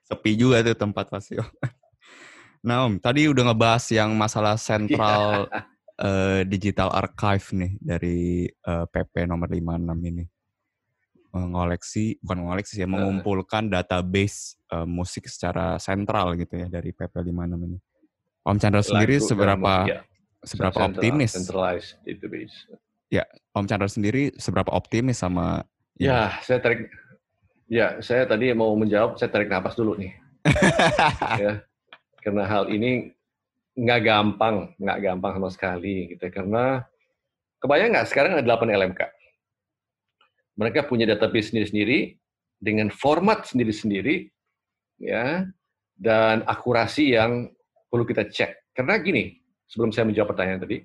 [0.08, 1.40] Sepi juga tuh tempat pasti.
[2.62, 5.50] Nah Om, tadi udah ngebahas yang masalah sentral
[6.02, 10.24] eh, digital archive nih dari eh, PP nomor 56 ini.
[11.32, 17.14] Mengoleksi, bukan mengoleksi sih, ya, mengumpulkan database eh, musik secara sentral gitu ya dari PP
[17.22, 17.78] 56 ini.
[18.42, 20.02] Om Chandra sendiri seberapa ya,
[20.42, 21.30] seberapa central- optimis?
[21.38, 22.56] Centralized database.
[23.54, 25.62] Om Chandra sendiri seberapa optimis sama
[26.00, 26.88] Ya, saya tarik.
[27.68, 30.12] Ya, saya tadi mau menjawab, saya tarik nafas dulu nih.
[31.42, 31.62] ya,
[32.20, 33.14] karena hal ini
[33.72, 36.24] nggak gampang, nggak gampang sama sekali gitu.
[36.28, 36.84] Karena
[37.60, 39.00] kebayang nggak sekarang ada 8 LMK.
[40.60, 42.20] Mereka punya database sendiri-sendiri
[42.60, 44.28] dengan format sendiri-sendiri,
[45.00, 45.48] ya,
[45.96, 47.48] dan akurasi yang
[47.88, 48.76] perlu kita cek.
[48.76, 50.76] Karena gini, sebelum saya menjawab pertanyaan tadi,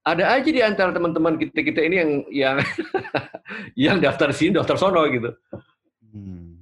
[0.00, 2.56] ada aja di antara teman-teman kita kita ini yang yang
[3.88, 5.30] yang daftar sini, daftar sono gitu.
[6.00, 6.59] Hmm.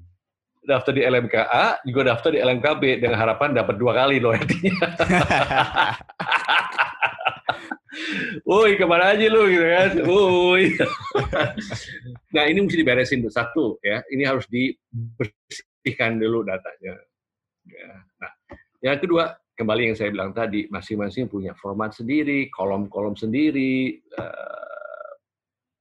[0.68, 4.84] Daftar di LMKA, juga daftar di LMKB dengan harapan dapat dua kali loh artinya.
[8.44, 9.90] Woi, ke mana aja lu gitu kan?
[10.04, 10.76] Woi.
[12.36, 14.04] nah, ini mesti diberesin tuh satu ya.
[14.12, 17.00] Ini harus dibersihkan dulu datanya.
[17.64, 17.88] Ya.
[18.20, 18.32] Nah,
[18.84, 25.12] yang kedua, kembali yang saya bilang tadi, masing-masing punya format sendiri, kolom-kolom sendiri, eh,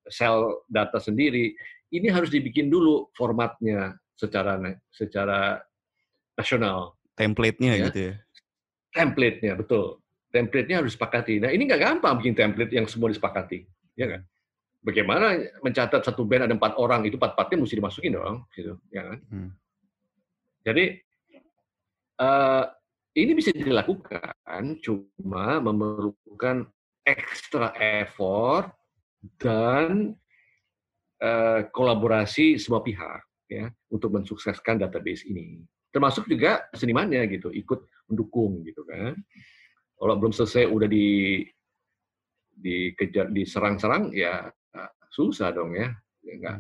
[0.08, 1.52] sel data sendiri.
[1.92, 4.58] Ini harus dibikin dulu formatnya secara
[4.90, 5.62] secara
[6.34, 7.86] nasional Template-nya Ya.
[7.90, 8.14] gitu ya.
[8.92, 14.10] template-nya betul template-nya harus disepakati nah ini nggak gampang bikin template yang semua disepakati ya
[14.10, 14.22] kan
[14.82, 19.06] bagaimana mencatat satu band ada empat orang itu empat empatnya mesti dimasukin dong gitu ya
[19.06, 19.50] kan Hmm.
[20.64, 20.86] jadi
[22.18, 22.64] eh,
[23.16, 24.34] ini bisa dilakukan
[24.82, 26.66] cuma memerlukan
[27.02, 28.74] extra effort
[29.38, 30.14] dan
[31.18, 38.62] eh, kolaborasi semua pihak ya untuk mensukseskan database ini termasuk juga senimannya gitu ikut mendukung
[38.68, 39.16] gitu kan
[39.98, 41.42] kalau belum selesai udah di
[42.58, 44.52] dikejar diserang-serang ya
[45.10, 45.96] susah dong ya
[46.28, 46.58] Ya, nggak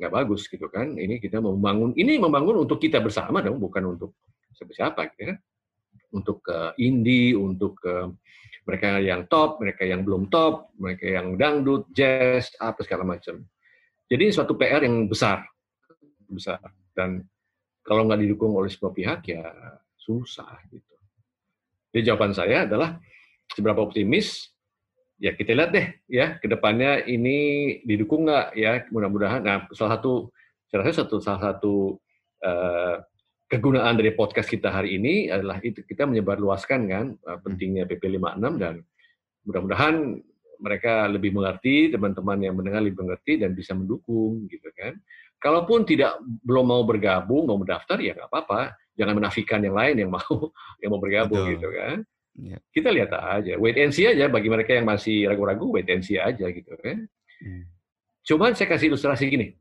[0.00, 0.96] nggak bagus gitu kan.
[0.96, 4.16] Ini kita membangun, ini membangun untuk kita bersama dong, bukan untuk
[4.52, 5.34] siapa-siapa gitu ya.
[6.12, 8.12] Untuk ke indie, untuk ke
[8.68, 13.40] mereka yang top, mereka yang belum top, mereka yang dangdut, jazz, apa segala macam.
[14.10, 15.46] Jadi suatu PR yang besar,
[16.32, 16.60] besar.
[16.94, 17.24] Dan
[17.82, 19.44] kalau nggak didukung oleh semua pihak ya
[19.96, 20.94] susah gitu.
[21.90, 22.98] Jadi jawaban saya adalah
[23.50, 24.54] seberapa optimis
[25.20, 29.42] ya kita lihat deh ya ke depannya ini didukung nggak ya mudah-mudahan.
[29.42, 30.30] Nah salah satu
[30.70, 31.74] saya rasa satu salah satu
[32.46, 32.96] uh,
[33.50, 38.62] kegunaan dari podcast kita hari ini adalah itu kita menyebarluaskan kan uh, pentingnya PP 56
[38.62, 38.74] dan
[39.42, 39.94] mudah-mudahan
[40.60, 44.94] mereka lebih mengerti, teman-teman yang mendengar lebih mengerti dan bisa mendukung gitu kan.
[45.40, 48.76] Kalaupun tidak belum mau bergabung, mau mendaftar ya nggak apa-apa.
[48.92, 50.52] Jangan menafikan yang lain yang mau
[50.84, 51.52] yang mau bergabung Betul.
[51.56, 51.96] gitu kan.
[52.40, 52.58] Ya.
[52.72, 56.20] Kita lihat aja, wait and see aja bagi mereka yang masih ragu-ragu, wait and see
[56.20, 57.08] aja gitu kan.
[57.40, 57.64] Hmm.
[58.24, 59.56] Cuman saya kasih ilustrasi gini.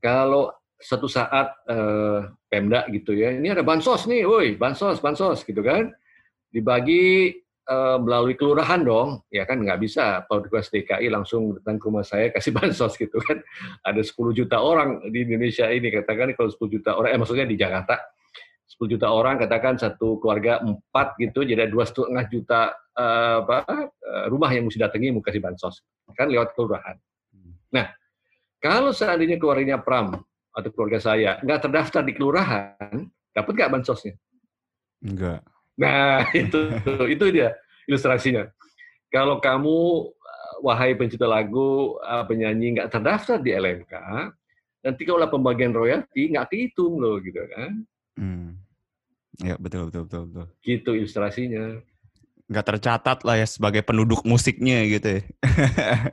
[0.00, 5.60] Kalau satu saat uh, Pemda gitu ya, ini ada bansos nih, woi bansos, bansos gitu
[5.60, 5.92] kan,
[6.48, 7.36] dibagi
[7.70, 12.34] uh, melalui kelurahan dong, ya kan nggak bisa petugas DKI langsung datang ke rumah saya
[12.34, 13.38] kasih bansos gitu kan,
[13.86, 17.54] ada 10 juta orang di Indonesia ini katakan kalau 10 juta orang, eh maksudnya di
[17.54, 17.96] Jakarta
[18.70, 24.24] 10 juta orang katakan satu keluarga empat gitu, jadi dua setengah juta uh, apa, uh,
[24.30, 25.82] rumah yang mesti datangi mau kasih bansos
[26.14, 26.96] kan lewat kelurahan.
[27.70, 27.90] Nah
[28.62, 30.16] kalau seandainya keluarganya Pram
[30.54, 34.14] atau keluarga saya nggak terdaftar di kelurahan, dapat nggak bansosnya?
[35.02, 35.42] Enggak.
[35.80, 36.60] Nah, itu
[37.08, 37.56] itu dia
[37.88, 38.52] ilustrasinya.
[39.08, 39.78] Kalau kamu
[40.12, 43.94] eh, wahai pencipta lagu, eh, penyanyi nggak terdaftar di LMK,
[44.84, 47.72] nanti kalau pembagian royalti nggak kehitung loh gitu kan.
[48.20, 48.60] Hmm.
[49.40, 50.46] Ya betul betul betul betul.
[50.60, 51.80] Gitu ilustrasinya.
[52.50, 55.22] Nggak tercatat lah ya sebagai penduduk musiknya gitu ya.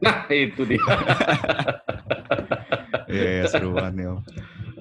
[0.06, 0.80] nah itu dia.
[3.08, 4.20] Iya, ya, seru banget nih Om.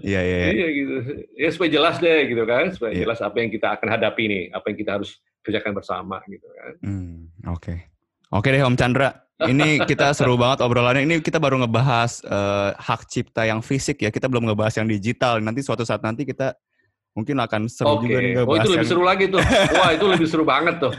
[0.07, 0.49] Iya, iya, iya.
[0.53, 0.95] Iya gitu.
[1.35, 3.03] Ya supaya jelas deh gitu kan, supaya yeah.
[3.07, 5.11] jelas apa yang kita akan hadapi nih, apa yang kita harus
[5.47, 6.73] kerjakan bersama gitu kan.
[6.83, 7.63] Hmm, oke.
[7.63, 7.79] Okay.
[8.35, 9.15] Oke deh Om Chandra,
[9.47, 11.07] ini kita seru banget obrolannya.
[11.07, 14.11] Ini kita baru ngebahas uh, hak cipta yang fisik ya.
[14.11, 15.39] Kita belum ngebahas yang digital.
[15.39, 16.57] Nanti suatu saat nanti kita
[17.15, 18.03] mungkin akan seru okay.
[18.03, 18.51] juga nih ngebahas.
[18.51, 18.91] Oh itu lebih yang...
[18.91, 19.41] seru lagi tuh.
[19.79, 20.93] Wah itu lebih seru banget tuh.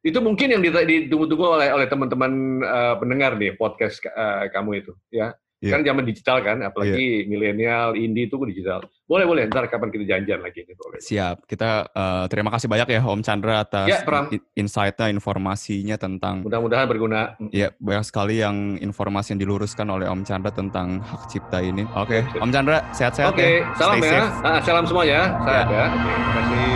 [0.00, 2.32] Itu mungkin yang ditunggu-tunggu oleh oleh teman-teman
[2.64, 5.36] uh, pendengar nih podcast uh, kamu itu ya.
[5.56, 5.72] Yeah.
[5.72, 7.28] Kan zaman digital kan, apalagi yeah.
[7.32, 8.84] milenial, indie itu digital.
[9.08, 9.48] Boleh, boleh.
[9.48, 10.68] Ntar kapan kita janjian lagi.
[10.68, 11.00] Nih, boleh.
[11.00, 11.48] Siap.
[11.48, 16.44] Kita uh, terima kasih banyak ya Om Chandra atas yeah, ya, insight-nya, informasinya tentang...
[16.44, 17.40] Mudah-mudahan berguna.
[17.56, 21.88] Ya, banyak sekali yang informasi yang diluruskan oleh Om Chandra tentang hak cipta ini.
[21.96, 22.40] Oke, okay.
[22.42, 23.64] Om Chandra, sehat-sehat okay.
[23.64, 23.72] ya.
[23.72, 24.24] Oke, salam Stay ya.
[24.44, 25.22] Ah, salam semua ya.
[25.40, 25.72] Sehat yeah.
[25.72, 25.84] ya.
[25.88, 26.68] Terima kasih.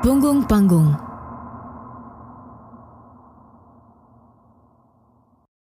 [0.00, 1.09] Punggung Panggung